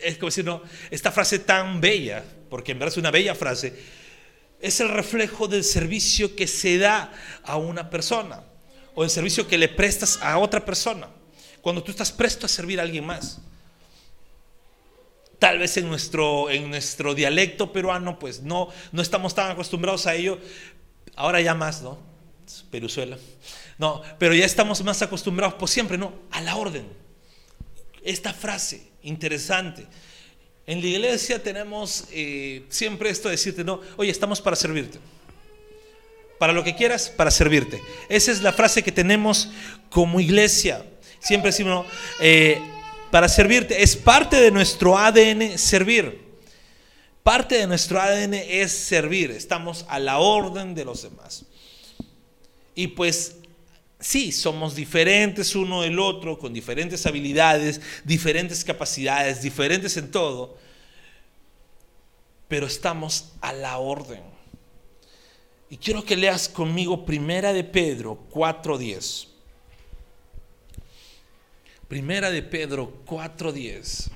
es 0.00 0.18
como 0.18 0.28
decir, 0.28 0.44
no, 0.44 0.62
esta 0.92 1.10
frase 1.10 1.40
tan 1.40 1.80
bella, 1.80 2.24
porque 2.48 2.70
en 2.70 2.78
verdad 2.78 2.92
es 2.92 2.98
una 2.98 3.10
bella 3.10 3.34
frase, 3.34 3.74
es 4.60 4.78
el 4.78 4.88
reflejo 4.88 5.48
del 5.48 5.64
servicio 5.64 6.36
que 6.36 6.46
se 6.46 6.78
da 6.78 7.12
a 7.42 7.56
una 7.56 7.90
persona 7.90 8.44
o 9.00 9.04
el 9.04 9.08
servicio 9.08 9.48
que 9.48 9.56
le 9.56 9.66
prestas 9.66 10.18
a 10.20 10.36
otra 10.36 10.62
persona. 10.62 11.08
Cuando 11.62 11.82
tú 11.82 11.90
estás 11.90 12.12
presto 12.12 12.44
a 12.44 12.50
servir 12.50 12.78
a 12.78 12.82
alguien 12.82 13.06
más. 13.06 13.38
Tal 15.38 15.58
vez 15.58 15.74
en 15.78 15.88
nuestro, 15.88 16.50
en 16.50 16.68
nuestro 16.68 17.14
dialecto 17.14 17.72
peruano, 17.72 18.18
pues 18.18 18.42
no, 18.42 18.68
no 18.92 19.00
estamos 19.00 19.34
tan 19.34 19.52
acostumbrados 19.52 20.06
a 20.06 20.14
ello. 20.14 20.38
Ahora 21.16 21.40
ya 21.40 21.54
más, 21.54 21.80
¿no? 21.80 21.96
Peruzuela. 22.70 23.16
No, 23.78 24.02
pero 24.18 24.34
ya 24.34 24.44
estamos 24.44 24.84
más 24.84 25.00
acostumbrados, 25.00 25.54
por 25.54 25.70
siempre, 25.70 25.96
¿no? 25.96 26.12
A 26.30 26.42
la 26.42 26.56
orden. 26.56 26.86
Esta 28.02 28.34
frase, 28.34 28.86
interesante. 29.02 29.86
En 30.66 30.82
la 30.82 30.86
iglesia 30.86 31.42
tenemos 31.42 32.04
eh, 32.12 32.66
siempre 32.68 33.08
esto 33.08 33.30
de 33.30 33.36
decirte, 33.36 33.64
no, 33.64 33.80
oye, 33.96 34.10
estamos 34.10 34.42
para 34.42 34.56
servirte. 34.56 34.98
Para 36.40 36.54
lo 36.54 36.64
que 36.64 36.74
quieras, 36.74 37.10
para 37.10 37.30
servirte. 37.30 37.82
Esa 38.08 38.32
es 38.32 38.40
la 38.40 38.54
frase 38.54 38.82
que 38.82 38.90
tenemos 38.90 39.50
como 39.90 40.20
iglesia. 40.20 40.86
Siempre 41.18 41.50
decimos, 41.50 41.84
eh, 42.18 42.58
para 43.10 43.28
servirte. 43.28 43.82
Es 43.82 43.94
parte 43.94 44.40
de 44.40 44.50
nuestro 44.50 44.96
ADN 44.96 45.58
servir. 45.58 46.18
Parte 47.22 47.58
de 47.58 47.66
nuestro 47.66 48.00
ADN 48.00 48.32
es 48.32 48.72
servir. 48.72 49.32
Estamos 49.32 49.84
a 49.86 49.98
la 49.98 50.18
orden 50.18 50.74
de 50.74 50.86
los 50.86 51.02
demás. 51.02 51.44
Y 52.74 52.86
pues 52.86 53.36
sí, 53.98 54.32
somos 54.32 54.74
diferentes 54.74 55.54
uno 55.54 55.82
del 55.82 55.98
otro, 55.98 56.38
con 56.38 56.54
diferentes 56.54 57.04
habilidades, 57.04 57.82
diferentes 58.02 58.64
capacidades, 58.64 59.42
diferentes 59.42 59.94
en 59.98 60.10
todo. 60.10 60.56
Pero 62.48 62.66
estamos 62.66 63.32
a 63.42 63.52
la 63.52 63.76
orden. 63.76 64.39
Y 65.70 65.76
quiero 65.76 66.04
que 66.04 66.16
leas 66.16 66.48
conmigo 66.48 67.06
Primera 67.06 67.52
de 67.52 67.62
Pedro 67.62 68.18
4:10. 68.32 69.28
Primera 71.86 72.30
de 72.30 72.42
Pedro 72.42 72.92
4:10. 73.06 74.10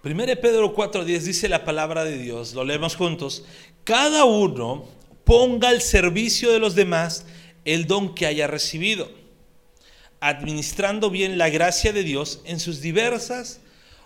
Primera 0.00 0.30
de 0.30 0.36
Pedro 0.36 0.72
4:10 0.72 1.24
dice 1.24 1.48
la 1.48 1.64
palabra 1.64 2.04
de 2.04 2.16
Dios, 2.18 2.54
lo 2.54 2.64
leemos 2.64 2.94
juntos. 2.94 3.44
Cada 3.82 4.24
uno 4.24 4.86
ponga 5.24 5.70
al 5.70 5.82
servicio 5.82 6.52
de 6.52 6.60
los 6.60 6.76
demás 6.76 7.26
el 7.64 7.86
don 7.86 8.14
que 8.14 8.26
haya 8.26 8.46
recibido, 8.46 9.10
administrando 10.20 11.10
bien 11.10 11.38
la 11.38 11.48
gracia 11.48 11.92
de 11.92 12.02
Dios 12.02 12.40
en 12.44 12.60
sus 12.60 12.80
diversas 12.80 13.60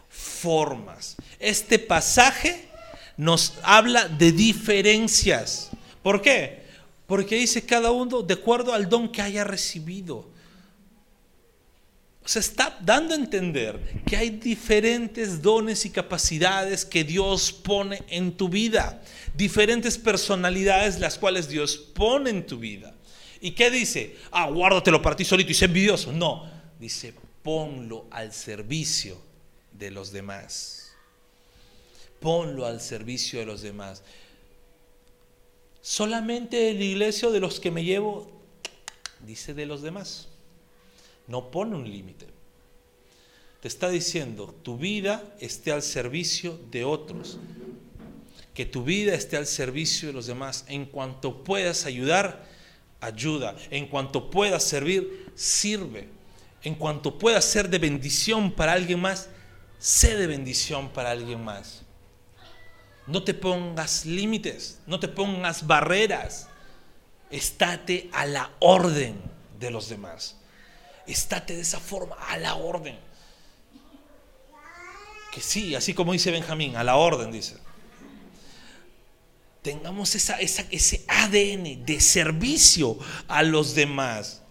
formas. 0.09 1.17
Este 1.39 1.79
pasaje 1.79 2.69
nos 3.17 3.55
habla 3.63 4.09
de 4.09 4.33
diferencias. 4.33 5.71
¿Por 6.03 6.21
qué? 6.23 6.63
Porque 7.07 7.37
dice 7.37 7.65
cada 7.65 7.91
uno 7.91 8.23
de 8.23 8.35
acuerdo 8.35 8.73
al 8.73 8.89
don 8.89 9.11
que 9.11 9.23
haya 9.23 9.45
recibido. 9.45 10.31
Se 12.25 12.39
está 12.39 12.79
dando 12.81 13.15
a 13.15 13.17
entender 13.17 14.03
que 14.07 14.17
hay 14.17 14.31
diferentes 14.31 15.43
dones 15.43 15.85
y 15.85 15.91
capacidades 15.91 16.85
que 16.85 17.03
Dios 17.03 17.53
pone 17.53 18.03
en 18.09 18.37
tu 18.37 18.49
vida, 18.49 19.03
diferentes 19.35 19.99
personalidades 19.99 21.01
las 21.01 21.19
cuales 21.19 21.49
Dios 21.49 21.77
pone 21.77 22.31
en 22.31 22.47
tu 22.47 22.59
vida. 22.59 22.95
¿Y 23.45 23.51
qué 23.51 23.73
dice? 23.73 24.17
Ah, 24.31 24.49
guárdatelo 24.49 25.03
para 25.03 25.17
ti 25.17 25.25
solito 25.25 25.51
y 25.51 25.55
sé 25.55 25.65
envidioso. 25.65 26.13
No, 26.13 26.49
dice, 26.79 27.13
ponlo 27.43 28.07
al 28.13 28.33
servicio 28.33 29.21
de 29.73 29.91
los 29.91 30.13
demás. 30.13 30.93
Ponlo 32.21 32.65
al 32.65 32.81
servicio 32.81 33.41
de 33.41 33.47
los 33.47 33.61
demás. 33.61 34.05
Solamente 35.81 36.71
el 36.71 36.81
iglesia 36.81 37.31
de 37.31 37.41
los 37.41 37.59
que 37.59 37.73
me 37.73 37.83
llevo, 37.83 38.31
dice 39.27 39.55
de 39.55 39.67
los 39.67 39.83
demás. 39.83 40.29
No 41.27 41.51
pone 41.51 41.75
un 41.75 41.91
límite. 41.91 42.27
Te 43.61 43.67
está 43.67 43.91
diciendo, 43.91 44.55
tu 44.63 44.79
vida 44.79 45.35
esté 45.41 45.73
al 45.73 45.83
servicio 45.83 46.61
de 46.71 46.85
otros. 46.85 47.39
Que 48.55 48.67
tu 48.67 48.85
vida 48.85 49.15
esté 49.15 49.37
al 49.37 49.47
servicio 49.49 50.07
de 50.07 50.15
los 50.15 50.29
demás. 50.29 50.65
En 50.69 50.87
cuanto 50.87 51.43
puedas 51.43 51.87
ayudar, 51.87 52.52
ayuda. 53.03 53.55
En 53.71 53.87
cuanto 53.87 54.31
puedas 54.31 54.63
servir, 54.63 55.31
sirve. 55.35 56.09
En 56.63 56.75
cuanto 56.77 57.19
puedas 57.19 57.45
ser 57.45 57.69
de 57.69 57.79
bendición 57.79 58.53
para 58.53 58.73
alguien 58.73 59.01
más, 59.01 59.29
sé 59.79 60.17
de 60.17 60.27
bendición 60.27 60.89
para 60.91 61.11
alguien 61.11 61.45
más. 61.45 61.83
No 63.07 63.25
te 63.25 63.35
pongas 63.35 64.07
límites, 64.07 64.79
no 64.87 65.01
te 65.01 65.09
pongas 65.09 65.67
barreras. 65.67 66.49
Estate 67.31 68.09
a 68.13 68.27
la 68.27 68.51
orden 68.61 69.21
de 69.59 69.71
los 69.71 69.89
demás. 69.89 70.37
Estate 71.07 71.57
de 71.57 71.63
esa 71.63 71.81
forma, 71.81 72.15
a 72.29 72.39
la 72.39 72.55
orden. 72.55 72.97
Que 75.33 75.41
sí, 75.41 75.75
así 75.75 75.95
como 75.95 76.13
dice 76.13 76.31
Benjamín, 76.31 76.77
a 76.77 76.85
la 76.85 76.97
orden, 76.97 77.33
dice. 77.33 77.57
Tengamos 79.63 80.15
ese 80.17 81.05
ADN 81.07 81.87
de 81.87 82.01
servicio 82.01 82.99
a 83.29 83.43
los 83.45 83.75
demás. 83.75 84.43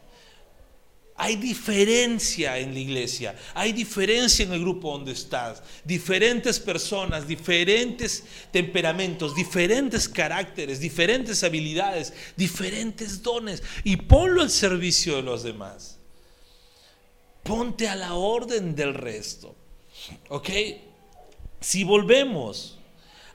Hay 1.17 1.36
diferencia 1.36 2.58
en 2.58 2.74
la 2.74 2.80
iglesia, 2.80 3.36
hay 3.54 3.74
diferencia 3.74 4.43
en 4.43 4.54
el 4.54 4.62
grupo 4.62 4.91
donde 4.91 5.12
estás, 5.12 5.62
diferentes 5.84 6.60
personas, 6.60 7.28
diferentes 7.28 8.24
temperamentos, 8.52 9.36
diferentes 9.36 10.10
caracteres, 10.10 10.80
diferentes 10.80 11.43
habilidades, 11.43 12.12
diferentes 12.36 13.21
dones 13.21 13.62
y 13.84 13.97
ponlo 13.97 14.41
al 14.41 14.50
servicio 14.50 15.17
de 15.17 15.21
los 15.21 15.43
demás. 15.43 16.00
Ponte 17.43 17.88
a 17.88 17.95
la 17.95 18.15
orden 18.15 18.76
del 18.76 18.95
resto. 18.95 19.56
¿Ok? 20.30 20.50
Si 21.60 21.84
volvemos 21.84 22.80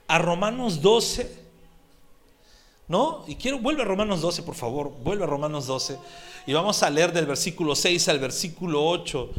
a 0.07 0.17
Romanos 0.17 0.81
12, 0.81 1.46
¿no? 2.87 3.25
Y 3.27 3.35
quiero, 3.35 3.59
vuelve 3.59 3.81
a 3.81 3.85
Romanos 3.85 4.21
12, 4.21 4.43
por 4.43 4.55
favor, 4.55 4.93
vuelve 5.03 5.23
a 5.23 5.27
Romanos 5.27 5.67
12. 5.67 5.97
Y 6.45 6.53
vamos 6.53 6.81
a 6.83 6.89
leer 6.89 7.11
del 7.11 7.25
versículo 7.25 7.75
6 7.75 8.07
al 8.07 8.19
versículo 8.19 8.85
8. 8.85 9.29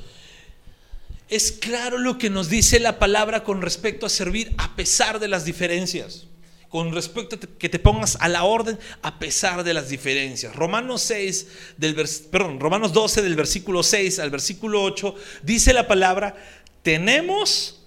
Es 1.29 1.53
claro 1.53 1.99
lo 1.99 2.19
que 2.19 2.31
nos 2.31 2.49
dice 2.49 2.81
la 2.81 2.99
palabra 2.99 3.45
con 3.45 3.63
respecto 3.63 4.07
a 4.07 4.11
servir 4.11 4.55
a 4.59 4.77
pesar 4.77 5.19
de 5.19 5.29
las 5.29 5.45
diferencias. 5.45 6.27
Con 6.69 6.93
respecto 6.93 7.37
a 7.37 7.59
que 7.59 7.71
te 7.71 7.79
pongas 7.79 8.19
a 8.21 8.29
la 8.29 8.45
orden 8.45 8.79
a 9.01 9.19
pesar 9.19 9.65
de 9.65 9.73
las 9.73 9.89
diferencias. 9.89 10.55
Romanos 10.55 11.01
6 11.03 11.47
del 11.79 11.95
perdón, 12.31 12.61
Romanos 12.61 12.93
12 12.93 13.23
del 13.23 13.37
versículo 13.37 13.83
6 13.83 14.19
al 14.19 14.31
versículo 14.31 14.83
8 14.83 15.15
dice 15.43 15.73
la 15.73 15.89
palabra, 15.89 16.37
tenemos 16.83 17.81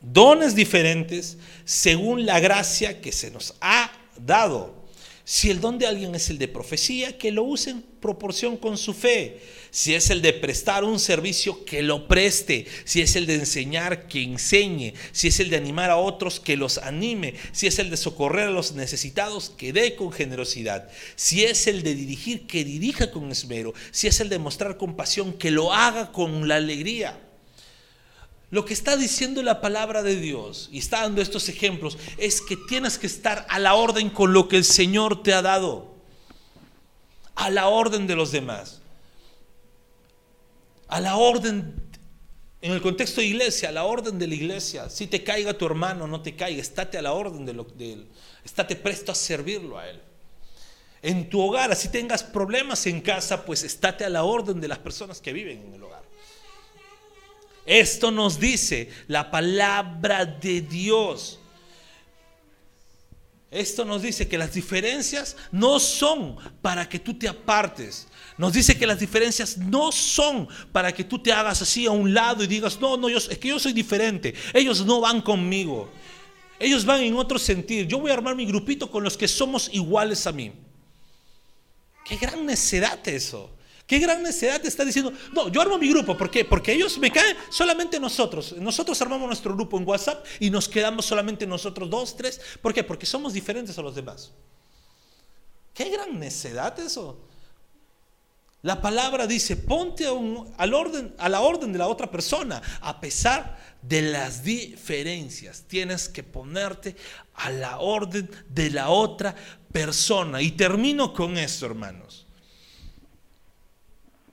dones 0.00 0.54
diferentes 0.54 1.38
según 1.64 2.26
la 2.26 2.38
gracia 2.38 3.00
que 3.00 3.10
se 3.10 3.32
nos 3.32 3.54
ha 3.60 3.90
dado. 4.16 4.77
Si 5.30 5.50
el 5.50 5.60
don 5.60 5.78
de 5.78 5.86
alguien 5.86 6.14
es 6.14 6.30
el 6.30 6.38
de 6.38 6.48
profecía, 6.48 7.18
que 7.18 7.30
lo 7.30 7.42
use 7.42 7.68
en 7.68 7.82
proporción 7.82 8.56
con 8.56 8.78
su 8.78 8.94
fe. 8.94 9.42
Si 9.70 9.94
es 9.94 10.08
el 10.08 10.22
de 10.22 10.32
prestar 10.32 10.84
un 10.84 10.98
servicio, 10.98 11.66
que 11.66 11.82
lo 11.82 12.08
preste. 12.08 12.64
Si 12.86 13.02
es 13.02 13.14
el 13.14 13.26
de 13.26 13.34
enseñar, 13.34 14.08
que 14.08 14.22
enseñe. 14.22 14.94
Si 15.12 15.28
es 15.28 15.38
el 15.38 15.50
de 15.50 15.58
animar 15.58 15.90
a 15.90 15.98
otros, 15.98 16.40
que 16.40 16.56
los 16.56 16.78
anime. 16.78 17.34
Si 17.52 17.66
es 17.66 17.78
el 17.78 17.90
de 17.90 17.98
socorrer 17.98 18.48
a 18.48 18.50
los 18.50 18.72
necesitados, 18.72 19.50
que 19.50 19.74
dé 19.74 19.96
con 19.96 20.12
generosidad. 20.12 20.88
Si 21.14 21.44
es 21.44 21.66
el 21.66 21.82
de 21.82 21.94
dirigir, 21.94 22.46
que 22.46 22.64
dirija 22.64 23.10
con 23.10 23.30
esmero. 23.30 23.74
Si 23.90 24.06
es 24.06 24.20
el 24.20 24.30
de 24.30 24.38
mostrar 24.38 24.78
compasión, 24.78 25.34
que 25.34 25.50
lo 25.50 25.74
haga 25.74 26.10
con 26.10 26.48
la 26.48 26.56
alegría. 26.56 27.27
Lo 28.50 28.64
que 28.64 28.72
está 28.72 28.96
diciendo 28.96 29.42
la 29.42 29.60
palabra 29.60 30.02
de 30.02 30.16
Dios 30.16 30.70
y 30.72 30.78
está 30.78 31.02
dando 31.02 31.20
estos 31.20 31.48
ejemplos 31.50 31.98
es 32.16 32.40
que 32.40 32.56
tienes 32.56 32.98
que 32.98 33.06
estar 33.06 33.46
a 33.50 33.58
la 33.58 33.74
orden 33.74 34.08
con 34.08 34.32
lo 34.32 34.48
que 34.48 34.56
el 34.56 34.64
Señor 34.64 35.22
te 35.22 35.34
ha 35.34 35.42
dado. 35.42 35.94
A 37.34 37.50
la 37.50 37.68
orden 37.68 38.06
de 38.06 38.16
los 38.16 38.32
demás. 38.32 38.80
A 40.88 41.00
la 41.00 41.16
orden, 41.16 41.74
en 42.62 42.72
el 42.72 42.80
contexto 42.80 43.20
de 43.20 43.26
iglesia, 43.26 43.68
a 43.68 43.72
la 43.72 43.84
orden 43.84 44.18
de 44.18 44.26
la 44.26 44.34
iglesia. 44.34 44.88
Si 44.88 45.06
te 45.06 45.22
caiga 45.22 45.52
tu 45.52 45.66
hermano, 45.66 46.06
no 46.06 46.22
te 46.22 46.34
caiga, 46.34 46.62
estate 46.62 46.96
a 46.96 47.02
la 47.02 47.12
orden 47.12 47.44
de, 47.44 47.52
lo, 47.52 47.64
de 47.64 47.92
él. 47.92 48.06
Estate 48.44 48.76
presto 48.76 49.12
a 49.12 49.14
servirlo 49.14 49.78
a 49.78 49.88
él. 49.90 50.00
En 51.02 51.28
tu 51.28 51.38
hogar, 51.40 51.70
así 51.70 51.90
tengas 51.90 52.24
problemas 52.24 52.86
en 52.86 53.02
casa, 53.02 53.44
pues 53.44 53.62
estate 53.62 54.06
a 54.06 54.08
la 54.08 54.24
orden 54.24 54.58
de 54.58 54.68
las 54.68 54.78
personas 54.78 55.20
que 55.20 55.34
viven 55.34 55.62
en 55.66 55.74
el 55.74 55.82
hogar. 55.82 56.07
Esto 57.68 58.10
nos 58.10 58.40
dice 58.40 58.88
la 59.08 59.30
palabra 59.30 60.24
de 60.24 60.62
Dios. 60.62 61.38
Esto 63.50 63.84
nos 63.84 64.00
dice 64.00 64.26
que 64.26 64.38
las 64.38 64.54
diferencias 64.54 65.36
no 65.52 65.78
son 65.78 66.36
para 66.62 66.88
que 66.88 66.98
tú 66.98 67.18
te 67.18 67.28
apartes. 67.28 68.08
Nos 68.38 68.54
dice 68.54 68.78
que 68.78 68.86
las 68.86 69.00
diferencias 69.00 69.58
no 69.58 69.92
son 69.92 70.48
para 70.72 70.92
que 70.92 71.04
tú 71.04 71.18
te 71.18 71.30
hagas 71.30 71.60
así 71.60 71.84
a 71.84 71.90
un 71.90 72.14
lado 72.14 72.42
y 72.42 72.46
digas, 72.46 72.80
no, 72.80 72.96
no, 72.96 73.10
yo, 73.10 73.18
es 73.18 73.36
que 73.36 73.48
yo 73.48 73.58
soy 73.58 73.74
diferente. 73.74 74.32
Ellos 74.54 74.86
no 74.86 75.02
van 75.02 75.20
conmigo. 75.20 75.90
Ellos 76.58 76.86
van 76.86 77.02
en 77.02 77.16
otro 77.16 77.38
sentido. 77.38 77.84
Yo 77.84 77.98
voy 77.98 78.10
a 78.10 78.14
armar 78.14 78.34
mi 78.34 78.46
grupito 78.46 78.90
con 78.90 79.04
los 79.04 79.18
que 79.18 79.28
somos 79.28 79.68
iguales 79.74 80.26
a 80.26 80.32
mí. 80.32 80.52
Qué 82.06 82.16
gran 82.16 82.46
necedad 82.46 83.06
eso. 83.06 83.57
Qué 83.88 83.98
gran 84.00 84.22
necedad 84.22 84.60
te 84.60 84.68
está 84.68 84.84
diciendo. 84.84 85.14
No, 85.32 85.48
yo 85.48 85.62
armo 85.62 85.78
mi 85.78 85.88
grupo. 85.88 86.14
¿Por 86.14 86.30
qué? 86.30 86.44
Porque 86.44 86.74
ellos 86.74 86.98
me 86.98 87.10
caen 87.10 87.34
solamente 87.48 87.98
nosotros. 87.98 88.54
Nosotros 88.58 89.00
armamos 89.00 89.26
nuestro 89.26 89.54
grupo 89.54 89.78
en 89.78 89.88
WhatsApp 89.88 90.26
y 90.38 90.50
nos 90.50 90.68
quedamos 90.68 91.06
solamente 91.06 91.46
nosotros 91.46 91.88
dos, 91.88 92.14
tres. 92.14 92.38
¿Por 92.60 92.74
qué? 92.74 92.84
Porque 92.84 93.06
somos 93.06 93.32
diferentes 93.32 93.78
a 93.78 93.82
los 93.82 93.94
demás. 93.94 94.30
Qué 95.72 95.88
gran 95.88 96.20
necedad 96.20 96.78
eso. 96.78 97.18
La 98.60 98.82
palabra 98.82 99.26
dice, 99.26 99.56
ponte 99.56 100.06
orden, 100.06 101.14
a 101.16 101.28
la 101.30 101.40
orden 101.40 101.72
de 101.72 101.78
la 101.78 101.86
otra 101.86 102.10
persona, 102.10 102.60
a 102.82 103.00
pesar 103.00 103.56
de 103.80 104.02
las 104.02 104.42
diferencias. 104.42 105.64
Tienes 105.66 106.10
que 106.10 106.22
ponerte 106.22 106.94
a 107.36 107.48
la 107.50 107.78
orden 107.78 108.30
de 108.50 108.68
la 108.68 108.90
otra 108.90 109.34
persona. 109.72 110.42
Y 110.42 110.50
termino 110.50 111.14
con 111.14 111.38
esto, 111.38 111.64
hermanos. 111.64 112.27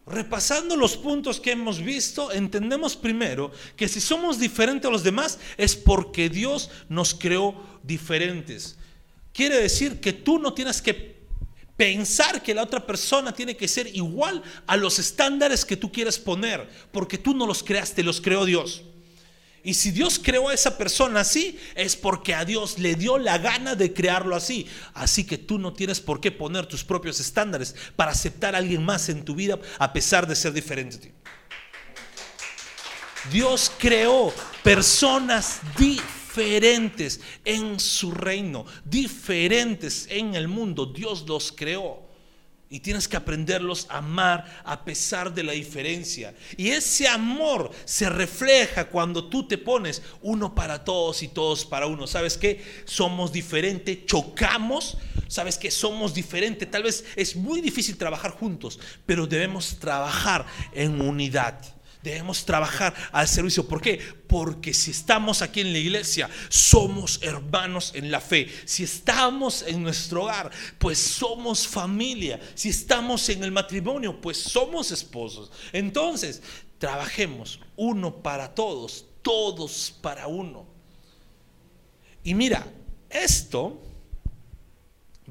Repasando 0.08 0.76
los 0.76 0.98
puntos 0.98 1.40
que 1.40 1.52
hemos 1.52 1.82
visto, 1.82 2.32
entendemos 2.32 2.96
primero 2.96 3.52
que 3.76 3.88
si 3.88 4.00
somos 4.00 4.40
diferentes 4.40 4.88
a 4.88 4.92
los 4.92 5.04
demás 5.04 5.40
es 5.58 5.76
porque 5.76 6.30
Dios 6.30 6.70
nos 6.90 7.14
creó 7.14 7.56
diferentes. 7.82 8.78
Quiere 9.34 9.60
decir 9.60 10.00
que 10.00 10.14
tú 10.14 10.38
no 10.38 10.54
tienes 10.54 10.82
que 10.82 11.16
Pensar 11.78 12.42
que 12.42 12.54
la 12.54 12.64
otra 12.64 12.86
persona 12.86 13.34
tiene 13.34 13.58
que 13.58 13.68
ser 13.68 13.94
igual 13.94 14.42
a 14.66 14.78
los 14.78 14.98
estándares 14.98 15.66
que 15.66 15.76
tú 15.76 15.92
quieres 15.92 16.18
poner, 16.18 16.70
porque 16.94 17.18
tú 17.18 17.34
no 17.34 17.46
los 17.46 17.64
creaste, 17.64 18.02
los 18.02 18.22
creó 18.22 18.46
Dios. 18.46 18.84
Y 19.66 19.74
si 19.74 19.90
Dios 19.90 20.22
creó 20.22 20.50
a 20.50 20.54
esa 20.54 20.78
persona 20.78 21.22
así, 21.22 21.58
es 21.74 21.96
porque 21.96 22.36
a 22.36 22.46
Dios 22.46 22.78
le 22.78 22.94
dio 22.94 23.18
la 23.18 23.40
gana 23.40 23.74
de 23.74 23.92
crearlo 23.92 24.36
así. 24.36 24.68
Así 24.94 25.24
que 25.24 25.40
tú 25.40 25.58
no 25.58 25.74
tienes 25.74 26.00
por 26.00 26.22
qué 26.22 26.32
poner 26.32 26.68
tus 26.68 26.84
propios 26.84 27.20
estándares 27.20 27.76
para 27.96 28.12
aceptar 28.12 28.54
a 28.54 28.60
alguien 28.60 28.86
más 28.86 29.10
en 29.10 29.26
tu 29.26 29.34
vida 29.34 29.58
a 29.80 29.92
pesar 29.92 30.28
de 30.28 30.36
ser 30.36 30.54
diferente 30.54 30.98
a 30.98 31.00
ti. 31.00 31.12
Dios 33.32 33.72
creó 33.80 34.32
personas 34.64 35.62
diferentes 35.80 37.20
en 37.44 37.80
su 37.80 38.12
reino, 38.12 38.68
diferentes 38.84 40.06
en 40.12 40.36
el 40.36 40.48
mundo. 40.48 40.86
Dios 40.86 41.26
los 41.28 41.52
creó. 41.52 42.05
Y 42.76 42.82
tienes 42.82 43.08
que 43.08 43.16
aprenderlos 43.16 43.88
a 43.90 44.00
amar 44.00 44.62
a 44.66 44.84
pesar 44.84 45.34
de 45.34 45.44
la 45.44 45.54
diferencia. 45.54 46.36
Y 46.58 46.72
ese 46.72 47.08
amor 47.08 47.72
se 47.86 48.10
refleja 48.10 48.90
cuando 48.90 49.30
tú 49.30 49.48
te 49.48 49.58
pones 49.58 50.02
uno 50.22 50.54
para 50.54 50.84
todos 50.84 51.24
y 51.24 51.30
todos 51.30 51.64
para 51.64 51.88
uno. 51.88 52.06
¿Sabes 52.06 52.38
qué? 52.38 52.62
Somos 52.84 53.32
diferentes, 53.32 54.06
chocamos. 54.06 54.98
¿Sabes 55.30 55.58
que 55.58 55.72
somos 55.72 56.14
diferentes? 56.14 56.70
Tal 56.70 56.84
vez 56.84 57.06
es 57.16 57.38
muy 57.38 57.62
difícil 57.62 57.96
trabajar 57.96 58.32
juntos, 58.32 58.78
pero 59.06 59.26
debemos 59.26 59.80
trabajar 59.80 60.46
en 60.74 61.00
unidad. 61.00 61.58
Debemos 62.06 62.46
trabajar 62.46 62.94
al 63.12 63.28
servicio. 63.28 63.68
¿Por 63.68 63.82
qué? 63.82 64.00
Porque 64.28 64.76
si 64.76 64.92
estamos 64.92 65.42
aquí 65.42 65.62
en 65.62 65.74
la 65.74 65.80
iglesia, 65.80 66.30
somos 66.50 67.20
hermanos 67.24 67.94
en 67.96 68.12
la 68.12 68.22
fe. 68.22 68.48
Si 68.66 68.84
estamos 68.84 69.64
en 69.64 69.82
nuestro 69.82 70.26
hogar, 70.26 70.52
pues 70.78 71.00
somos 71.00 71.68
familia. 71.68 72.40
Si 72.54 72.70
estamos 72.70 73.28
en 73.30 73.44
el 73.44 73.52
matrimonio, 73.52 74.22
pues 74.22 74.38
somos 74.38 74.92
esposos. 74.92 75.52
Entonces, 75.74 76.44
trabajemos 76.78 77.60
uno 77.76 78.22
para 78.22 78.54
todos, 78.54 79.06
todos 79.24 79.92
para 80.00 80.28
uno. 80.28 80.68
Y 82.24 82.36
mira, 82.36 82.72
esto 83.10 83.82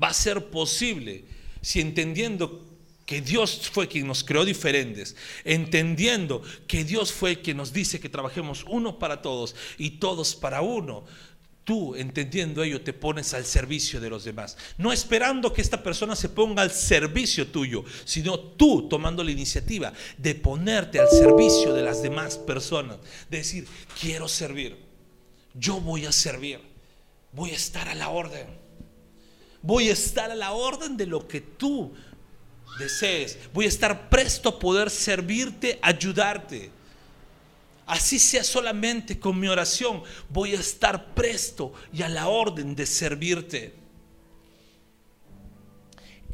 va 0.02 0.08
a 0.08 0.14
ser 0.14 0.50
posible 0.50 1.24
si 1.62 1.80
entendiendo 1.80 2.73
que 3.06 3.20
Dios 3.20 3.68
fue 3.70 3.88
quien 3.88 4.06
nos 4.06 4.24
creó 4.24 4.44
diferentes, 4.44 5.14
entendiendo 5.44 6.42
que 6.66 6.84
Dios 6.84 7.12
fue 7.12 7.40
quien 7.40 7.58
nos 7.58 7.72
dice 7.72 8.00
que 8.00 8.08
trabajemos 8.08 8.64
uno 8.68 8.98
para 8.98 9.20
todos 9.20 9.54
y 9.76 9.90
todos 9.90 10.34
para 10.34 10.62
uno. 10.62 11.04
Tú, 11.64 11.94
entendiendo 11.96 12.62
ello, 12.62 12.82
te 12.82 12.92
pones 12.92 13.32
al 13.32 13.46
servicio 13.46 13.98
de 13.98 14.10
los 14.10 14.24
demás. 14.24 14.56
No 14.76 14.92
esperando 14.92 15.50
que 15.52 15.62
esta 15.62 15.82
persona 15.82 16.14
se 16.14 16.28
ponga 16.28 16.60
al 16.60 16.70
servicio 16.70 17.46
tuyo, 17.46 17.84
sino 18.04 18.38
tú 18.38 18.86
tomando 18.86 19.24
la 19.24 19.30
iniciativa 19.30 19.92
de 20.18 20.34
ponerte 20.34 21.00
al 21.00 21.08
servicio 21.08 21.72
de 21.72 21.82
las 21.82 22.02
demás 22.02 22.36
personas. 22.36 22.98
De 23.30 23.38
decir, 23.38 23.66
quiero 23.98 24.28
servir. 24.28 24.76
Yo 25.54 25.80
voy 25.80 26.04
a 26.04 26.12
servir. 26.12 26.60
Voy 27.32 27.50
a 27.50 27.56
estar 27.56 27.88
a 27.88 27.94
la 27.94 28.10
orden. 28.10 28.46
Voy 29.62 29.88
a 29.88 29.94
estar 29.94 30.30
a 30.30 30.34
la 30.34 30.52
orden 30.52 30.98
de 30.98 31.06
lo 31.06 31.26
que 31.26 31.40
tú 31.40 31.94
desees. 32.78 33.38
Voy 33.52 33.66
a 33.66 33.68
estar 33.68 34.08
presto 34.08 34.48
a 34.48 34.58
poder 34.58 34.90
servirte, 34.90 35.78
ayudarte. 35.82 36.70
Así 37.86 38.18
sea 38.18 38.42
solamente 38.42 39.18
con 39.18 39.38
mi 39.38 39.46
oración, 39.46 40.02
voy 40.30 40.54
a 40.54 40.60
estar 40.60 41.14
presto 41.14 41.72
y 41.92 42.02
a 42.02 42.08
la 42.08 42.28
orden 42.28 42.74
de 42.74 42.86
servirte. 42.86 43.74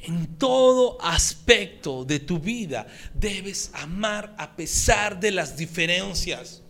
En 0.03 0.39
todo 0.39 0.97
aspecto 1.03 2.05
de 2.05 2.21
tu 2.21 2.39
vida 2.39 2.87
debes 3.13 3.71
amar 3.75 4.35
a 4.39 4.55
pesar 4.57 5.19
de 5.19 5.33
las 5.33 5.57
diferencias. 5.57 6.63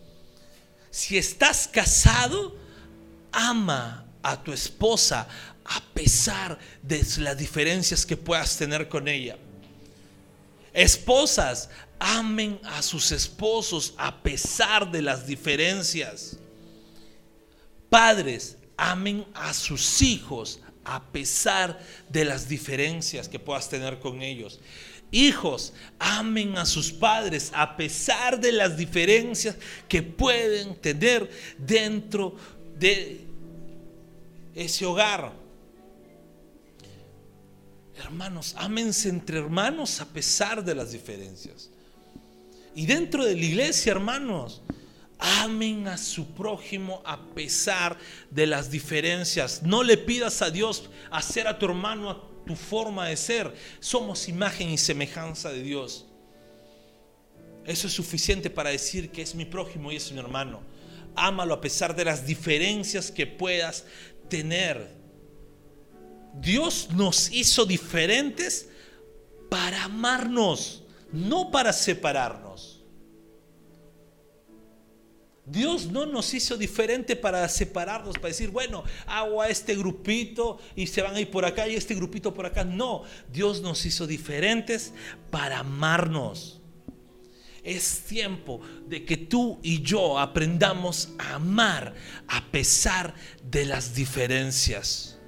Si 0.90 1.16
estás 1.16 1.68
casado, 1.68 2.56
ama 3.30 4.06
a 4.22 4.42
tu 4.42 4.52
esposa 4.52 5.28
a 5.64 5.80
pesar 5.94 6.58
de 6.82 7.06
las 7.18 7.36
diferencias 7.36 8.04
que 8.04 8.16
puedas 8.16 8.56
tener 8.56 8.88
con 8.88 9.06
ella. 9.06 9.38
Esposas, 10.72 11.68
amen 11.98 12.60
a 12.64 12.82
sus 12.82 13.12
esposos 13.12 13.94
a 13.96 14.22
pesar 14.22 14.90
de 14.90 15.02
las 15.02 15.26
diferencias. 15.26 16.38
Padres, 17.88 18.56
amen 18.76 19.26
a 19.34 19.52
sus 19.52 20.00
hijos 20.00 20.60
a 20.84 21.02
pesar 21.12 21.78
de 22.08 22.24
las 22.24 22.48
diferencias 22.48 23.28
que 23.28 23.38
puedas 23.38 23.68
tener 23.68 23.98
con 23.98 24.22
ellos. 24.22 24.60
Hijos, 25.12 25.72
amen 25.98 26.56
a 26.56 26.64
sus 26.64 26.92
padres 26.92 27.50
a 27.52 27.76
pesar 27.76 28.40
de 28.40 28.52
las 28.52 28.76
diferencias 28.76 29.56
que 29.88 30.02
pueden 30.02 30.76
tener 30.76 31.28
dentro 31.58 32.36
de 32.78 33.20
ese 34.54 34.86
hogar. 34.86 35.32
Hermanos, 38.00 38.54
ámense 38.56 39.08
entre 39.08 39.38
hermanos 39.38 40.00
a 40.00 40.06
pesar 40.06 40.64
de 40.64 40.74
las 40.74 40.92
diferencias. 40.92 41.70
Y 42.74 42.86
dentro 42.86 43.24
de 43.24 43.34
la 43.34 43.44
iglesia, 43.44 43.92
hermanos, 43.92 44.62
amen 45.18 45.86
a 45.86 45.98
su 45.98 46.32
prójimo 46.32 47.02
a 47.04 47.20
pesar 47.34 47.98
de 48.30 48.46
las 48.46 48.70
diferencias. 48.70 49.62
No 49.62 49.82
le 49.82 49.98
pidas 49.98 50.40
a 50.40 50.50
Dios 50.50 50.88
hacer 51.10 51.46
a 51.46 51.58
tu 51.58 51.66
hermano 51.66 52.10
a 52.10 52.22
tu 52.46 52.56
forma 52.56 53.08
de 53.08 53.16
ser. 53.16 53.54
Somos 53.80 54.28
imagen 54.28 54.70
y 54.70 54.78
semejanza 54.78 55.50
de 55.50 55.62
Dios. 55.62 56.06
Eso 57.66 57.86
es 57.86 57.92
suficiente 57.92 58.48
para 58.48 58.70
decir 58.70 59.10
que 59.10 59.20
es 59.20 59.34
mi 59.34 59.44
prójimo 59.44 59.92
y 59.92 59.96
es 59.96 60.10
mi 60.10 60.18
hermano. 60.18 60.62
Ámalo 61.14 61.54
a 61.54 61.60
pesar 61.60 61.94
de 61.94 62.04
las 62.06 62.26
diferencias 62.26 63.10
que 63.10 63.26
puedas 63.26 63.84
tener. 64.28 64.99
Dios 66.34 66.88
nos 66.92 67.30
hizo 67.32 67.64
diferentes 67.64 68.68
para 69.48 69.84
amarnos, 69.84 70.84
no 71.12 71.50
para 71.50 71.72
separarnos. 71.72 72.80
Dios 75.50 75.86
no 75.86 76.06
nos 76.06 76.32
hizo 76.32 76.56
diferente 76.56 77.16
para 77.16 77.48
separarnos, 77.48 78.14
para 78.14 78.28
decir, 78.28 78.50
bueno, 78.50 78.84
hago 79.06 79.42
a 79.42 79.48
este 79.48 79.74
grupito 79.74 80.58
y 80.76 80.86
se 80.86 81.02
van 81.02 81.16
a 81.16 81.20
ir 81.20 81.30
por 81.30 81.44
acá 81.44 81.66
y 81.66 81.74
este 81.74 81.94
grupito 81.94 82.32
por 82.32 82.46
acá. 82.46 82.62
No, 82.62 83.02
Dios 83.32 83.60
nos 83.60 83.84
hizo 83.84 84.06
diferentes 84.06 84.92
para 85.30 85.58
amarnos. 85.58 86.60
Es 87.64 88.02
tiempo 88.02 88.60
de 88.86 89.04
que 89.04 89.16
tú 89.16 89.58
y 89.62 89.82
yo 89.82 90.18
aprendamos 90.18 91.10
a 91.18 91.34
amar 91.34 91.94
a 92.28 92.44
pesar 92.52 93.14
de 93.42 93.66
las 93.66 93.94
diferencias. 93.94 95.19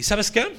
¿Y 0.00 0.02
sabes 0.02 0.30
qué? 0.30 0.50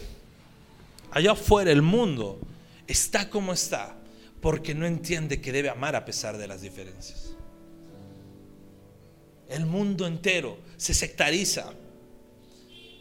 Allá 1.09 1.31
afuera 1.31 1.71
el 1.71 1.81
mundo 1.81 2.39
está 2.85 3.27
como 3.27 3.53
está 3.53 3.97
porque 4.39 4.75
no 4.75 4.85
entiende 4.85 5.41
que 5.41 5.51
debe 5.51 5.67
amar 5.67 5.95
a 5.95 6.05
pesar 6.05 6.37
de 6.37 6.45
las 6.45 6.61
diferencias. 6.61 7.33
El 9.49 9.65
mundo 9.65 10.05
entero 10.05 10.59
se 10.77 10.93
sectariza. 10.93 11.73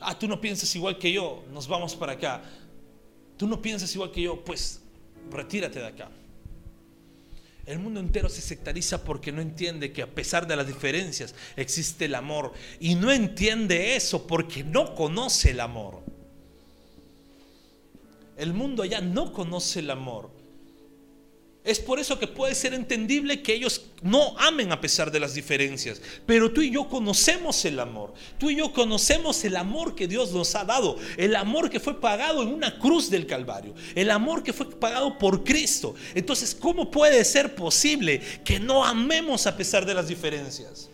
Ah, 0.00 0.18
tú 0.18 0.26
no 0.26 0.40
piensas 0.40 0.74
igual 0.74 0.96
que 0.96 1.12
yo, 1.12 1.44
nos 1.52 1.68
vamos 1.68 1.94
para 1.94 2.12
acá. 2.12 2.42
Tú 3.36 3.46
no 3.46 3.60
piensas 3.60 3.94
igual 3.94 4.10
que 4.10 4.22
yo, 4.22 4.42
pues 4.42 4.80
retírate 5.30 5.78
de 5.78 5.88
acá. 5.88 6.08
El 7.66 7.80
mundo 7.80 8.00
entero 8.00 8.30
se 8.30 8.40
sectariza 8.40 9.04
porque 9.04 9.30
no 9.30 9.42
entiende 9.42 9.92
que 9.92 10.00
a 10.00 10.10
pesar 10.10 10.46
de 10.46 10.56
las 10.56 10.66
diferencias 10.66 11.34
existe 11.56 12.06
el 12.06 12.14
amor. 12.14 12.54
Y 12.80 12.94
no 12.94 13.12
entiende 13.12 13.94
eso 13.94 14.26
porque 14.26 14.64
no 14.64 14.94
conoce 14.94 15.50
el 15.50 15.60
amor. 15.60 16.02
El 18.40 18.54
mundo 18.54 18.82
allá 18.82 19.02
no 19.02 19.34
conoce 19.34 19.80
el 19.80 19.90
amor. 19.90 20.30
Es 21.62 21.78
por 21.78 22.00
eso 22.00 22.18
que 22.18 22.26
puede 22.26 22.54
ser 22.54 22.72
entendible 22.72 23.42
que 23.42 23.52
ellos 23.52 23.82
no 24.00 24.34
amen 24.38 24.72
a 24.72 24.80
pesar 24.80 25.10
de 25.10 25.20
las 25.20 25.34
diferencias. 25.34 26.00
Pero 26.24 26.50
tú 26.50 26.62
y 26.62 26.70
yo 26.70 26.88
conocemos 26.88 27.62
el 27.66 27.78
amor. 27.78 28.14
Tú 28.38 28.48
y 28.48 28.56
yo 28.56 28.72
conocemos 28.72 29.44
el 29.44 29.56
amor 29.56 29.94
que 29.94 30.08
Dios 30.08 30.32
nos 30.32 30.54
ha 30.54 30.64
dado. 30.64 30.96
El 31.18 31.36
amor 31.36 31.68
que 31.68 31.80
fue 31.80 32.00
pagado 32.00 32.42
en 32.42 32.48
una 32.48 32.78
cruz 32.78 33.10
del 33.10 33.26
Calvario. 33.26 33.74
El 33.94 34.10
amor 34.10 34.42
que 34.42 34.54
fue 34.54 34.70
pagado 34.70 35.18
por 35.18 35.44
Cristo. 35.44 35.94
Entonces, 36.14 36.54
¿cómo 36.54 36.90
puede 36.90 37.22
ser 37.26 37.54
posible 37.54 38.22
que 38.42 38.58
no 38.58 38.82
amemos 38.82 39.46
a 39.46 39.54
pesar 39.54 39.84
de 39.84 39.92
las 39.92 40.08
diferencias? 40.08 40.88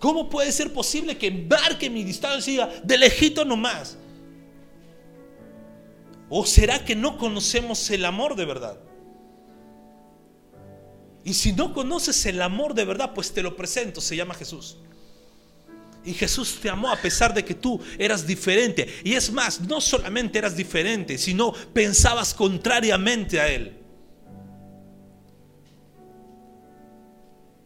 ¿Cómo 0.00 0.28
puede 0.28 0.50
ser 0.50 0.72
posible 0.72 1.16
que 1.16 1.28
embarque 1.28 1.88
mi 1.88 2.02
distancia 2.02 2.68
de 2.82 2.98
lejito 2.98 3.44
nomás? 3.44 3.96
¿O 6.28 6.44
será 6.44 6.84
que 6.84 6.94
no 6.94 7.16
conocemos 7.16 7.90
el 7.90 8.04
amor 8.04 8.36
de 8.36 8.44
verdad? 8.44 8.78
Y 11.24 11.34
si 11.34 11.52
no 11.52 11.74
conoces 11.74 12.24
el 12.26 12.40
amor 12.42 12.74
de 12.74 12.84
verdad, 12.84 13.12
pues 13.14 13.32
te 13.32 13.42
lo 13.42 13.56
presento, 13.56 14.00
se 14.00 14.16
llama 14.16 14.34
Jesús. 14.34 14.78
Y 16.04 16.14
Jesús 16.14 16.58
te 16.62 16.70
amó 16.70 16.90
a 16.90 16.96
pesar 16.96 17.34
de 17.34 17.44
que 17.44 17.54
tú 17.54 17.80
eras 17.98 18.26
diferente. 18.26 18.88
Y 19.04 19.14
es 19.14 19.30
más, 19.30 19.60
no 19.60 19.80
solamente 19.80 20.38
eras 20.38 20.56
diferente, 20.56 21.18
sino 21.18 21.52
pensabas 21.52 22.32
contrariamente 22.32 23.40
a 23.40 23.48
Él. 23.48 23.76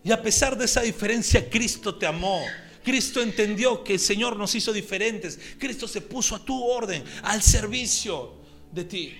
Y 0.05 0.11
a 0.11 0.21
pesar 0.21 0.59
de 0.59 0.65
esa 0.65 0.81
diferencia, 0.81 1.49
Cristo 1.49 1.95
te 1.95 2.07
amó. 2.07 2.43
Cristo 2.83 3.23
entendió 3.23 3.85
que 3.85 3.95
el 3.95 4.01
Señor 4.01 4.37
nos 4.37 4.55
hizo 4.57 4.73
diferentes. 4.73 5.39
Cristo 5.59 5.87
se 5.87 6.01
puso 6.01 6.35
a 6.35 6.45
tu 6.45 6.65
orden, 6.65 7.05
al 7.23 7.43
servicio 7.43 8.42
de 8.73 8.85
ti. 8.85 9.15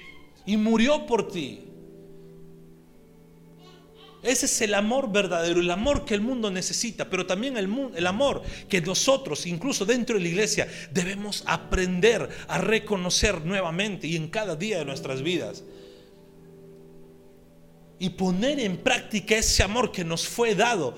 Y 0.45 0.57
murió 0.57 1.07
por 1.07 1.29
ti. 1.29 1.73
Ese 4.23 4.47
es 4.47 4.61
el 4.61 4.75
amor 4.75 5.11
verdadero, 5.11 5.61
el 5.61 5.71
amor 5.71 6.05
que 6.05 6.15
el 6.15 6.21
mundo 6.21 6.49
necesita, 6.49 7.11
pero 7.11 7.27
también 7.27 7.57
el, 7.57 8.07
amor 8.07 8.43
que 8.69 8.81
nosotros, 8.81 9.47
incluso 9.47 9.85
dentro 9.85 10.17
de 10.17 10.23
la 10.23 10.29
iglesia, 10.29 10.69
debemos 10.93 11.43
aprender 11.47 12.29
a 12.47 12.59
reconocer 12.59 13.45
nuevamente 13.45 14.07
y 14.07 14.15
en 14.15 14.29
cada 14.29 14.55
día 14.55 14.79
de 14.79 14.85
nuestras 14.85 15.23
vidas. 15.23 15.65
Y 17.99 18.11
poner 18.11 18.61
en 18.61 18.77
práctica 18.77 19.37
ese 19.37 19.65
amor 19.65 19.91
que 19.91 20.05
nos 20.05 20.29
fue 20.29 20.55
dado, 20.55 20.97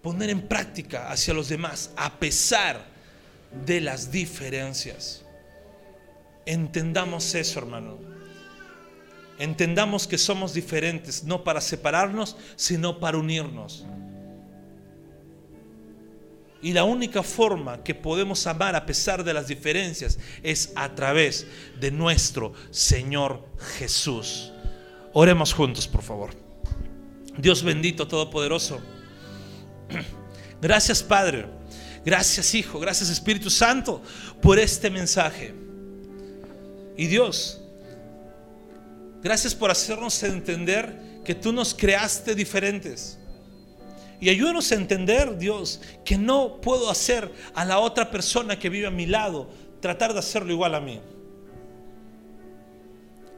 poner 0.00 0.30
en 0.30 0.48
práctica 0.48 1.10
hacia 1.10 1.34
los 1.34 1.50
demás, 1.50 1.90
a 1.96 2.18
pesar 2.18 2.86
de 3.66 3.82
las 3.82 4.10
diferencias. 4.10 5.23
Entendamos 6.46 7.34
eso, 7.34 7.58
hermano. 7.58 7.98
Entendamos 9.38 10.06
que 10.06 10.18
somos 10.18 10.54
diferentes, 10.54 11.24
no 11.24 11.42
para 11.42 11.60
separarnos, 11.60 12.36
sino 12.56 13.00
para 13.00 13.18
unirnos. 13.18 13.84
Y 16.62 16.72
la 16.72 16.84
única 16.84 17.22
forma 17.22 17.82
que 17.82 17.94
podemos 17.94 18.46
amar 18.46 18.74
a 18.74 18.86
pesar 18.86 19.22
de 19.22 19.34
las 19.34 19.48
diferencias 19.48 20.18
es 20.42 20.72
a 20.76 20.94
través 20.94 21.46
de 21.78 21.90
nuestro 21.90 22.54
Señor 22.70 23.46
Jesús. 23.78 24.52
Oremos 25.12 25.52
juntos, 25.52 25.86
por 25.86 26.02
favor. 26.02 26.30
Dios 27.36 27.62
bendito, 27.62 28.08
todopoderoso. 28.08 28.80
Gracias 30.62 31.02
Padre, 31.02 31.46
gracias 32.06 32.54
Hijo, 32.54 32.80
gracias 32.80 33.10
Espíritu 33.10 33.50
Santo 33.50 34.02
por 34.40 34.58
este 34.58 34.88
mensaje. 34.88 35.63
Y 36.96 37.06
Dios, 37.06 37.64
Gracias 39.24 39.54
por 39.54 39.70
hacernos 39.70 40.22
entender 40.22 41.22
que 41.24 41.34
tú 41.34 41.50
nos 41.50 41.74
creaste 41.74 42.34
diferentes. 42.34 43.18
Y 44.20 44.28
ayúdanos 44.28 44.70
a 44.70 44.74
entender, 44.74 45.38
Dios, 45.38 45.80
que 46.04 46.18
no 46.18 46.60
puedo 46.60 46.90
hacer 46.90 47.32
a 47.54 47.64
la 47.64 47.78
otra 47.78 48.10
persona 48.10 48.58
que 48.58 48.68
vive 48.68 48.86
a 48.86 48.90
mi 48.90 49.06
lado 49.06 49.48
tratar 49.80 50.12
de 50.12 50.18
hacerlo 50.18 50.52
igual 50.52 50.74
a 50.74 50.80
mí. 50.80 51.00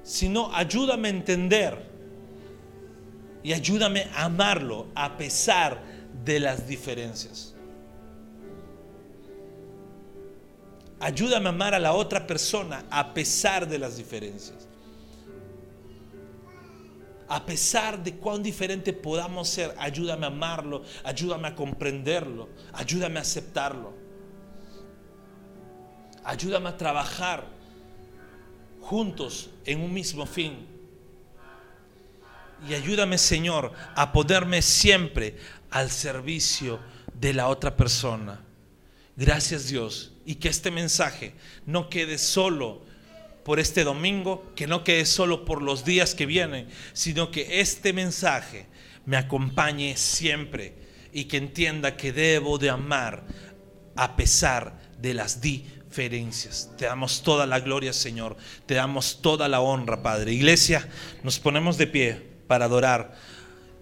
Sino 0.03 0.53
ayúdame 0.53 1.07
a 1.07 1.13
entender 1.13 1.89
y 3.45 3.53
ayúdame 3.53 4.09
a 4.13 4.25
amarlo 4.25 4.89
a 4.93 5.17
pesar 5.17 5.81
de 6.25 6.41
las 6.41 6.67
diferencias. 6.67 7.55
Ayúdame 10.99 11.47
a 11.47 11.51
amar 11.51 11.75
a 11.75 11.79
la 11.79 11.93
otra 11.93 12.27
persona 12.27 12.85
a 12.91 13.13
pesar 13.13 13.69
de 13.69 13.79
las 13.79 13.97
diferencias 13.97 14.67
a 17.29 17.45
pesar 17.45 18.03
de 18.03 18.15
cuán 18.17 18.43
diferente 18.43 18.93
podamos 18.93 19.49
ser, 19.49 19.75
ayúdame 19.79 20.27
a 20.27 20.29
amarlo, 20.29 20.85
ayúdame 21.05 21.49
a 21.49 21.55
comprenderlo, 21.55 22.49
ayúdame 22.73 23.19
a 23.19 23.23
aceptarlo. 23.23 23.95
Ayúdame 26.25 26.69
a 26.69 26.77
trabajar 26.77 27.47
juntos 28.81 29.51
en 29.65 29.81
un 29.81 29.93
mismo 29.93 30.27
fin. 30.27 30.67
Y 32.69 32.75
ayúdame, 32.75 33.19
Señor, 33.19 33.73
a 33.95 34.13
ponerme 34.13 34.63
siempre 34.63 35.37
al 35.71 35.91
servicio 35.91 36.81
de 37.13 37.35
la 37.35 37.49
otra 37.49 37.77
persona. 37.77 38.41
Gracias, 39.17 39.69
Dios. 39.69 40.13
Y 40.27 40.35
que 40.35 40.49
este 40.49 40.71
mensaje 40.71 41.33
no 41.65 41.89
quede 41.89 42.19
solo 42.19 42.85
por 43.45 43.61
este 43.61 43.85
domingo, 43.85 44.53
que 44.57 44.67
no 44.67 44.83
quede 44.83 45.07
solo 45.07 45.45
por 45.45 45.63
los 45.63 45.85
días 45.85 46.15
que 46.15 46.27
vienen, 46.27 46.69
sino 46.93 47.31
que 47.31 47.61
este 47.61 47.93
mensaje 47.93 48.67
me 49.07 49.17
acompañe 49.17 49.97
siempre 49.97 50.75
y 51.13 51.25
que 51.27 51.37
entienda 51.37 51.97
que 51.97 52.13
debo 52.13 52.59
de 52.59 52.71
amar 52.71 53.25
a 53.95 54.17
pesar 54.17 54.79
de 54.99 55.15
las 55.15 55.41
diferencias. 55.41 56.71
Te 56.77 56.87
damos 56.87 57.23
toda 57.23 57.47
la 57.47 57.61
gloria, 57.61 57.93
Señor. 57.93 58.37
Te 58.67 58.75
damos 58.75 59.23
toda 59.23 59.49
la 59.49 59.61
honra, 59.61 60.03
Padre. 60.03 60.33
Iglesia, 60.33 60.87
nos 61.23 61.39
ponemos 61.39 61.79
de 61.79 61.87
pie 61.87 62.23
para 62.49 62.65
adorar 62.65 63.15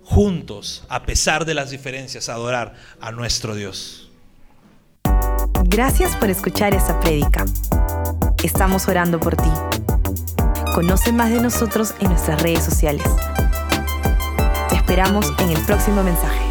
juntos, 0.02 0.84
a 0.88 1.06
pesar 1.06 1.44
de 1.46 1.54
las 1.54 1.70
diferencias, 1.70 2.28
adorar 2.28 2.74
a 3.00 3.10
nuestro 3.10 3.54
Dios. 3.54 4.03
Gracias 5.74 6.14
por 6.14 6.30
escuchar 6.30 6.72
esta 6.72 7.00
prédica. 7.00 7.44
Estamos 8.44 8.86
orando 8.86 9.18
por 9.18 9.34
ti. 9.34 9.50
Conoce 10.72 11.12
más 11.12 11.30
de 11.30 11.40
nosotros 11.40 11.96
en 11.98 12.10
nuestras 12.10 12.40
redes 12.42 12.62
sociales. 12.62 13.04
Te 14.68 14.76
esperamos 14.76 15.32
en 15.40 15.50
el 15.50 15.60
próximo 15.62 16.04
mensaje. 16.04 16.43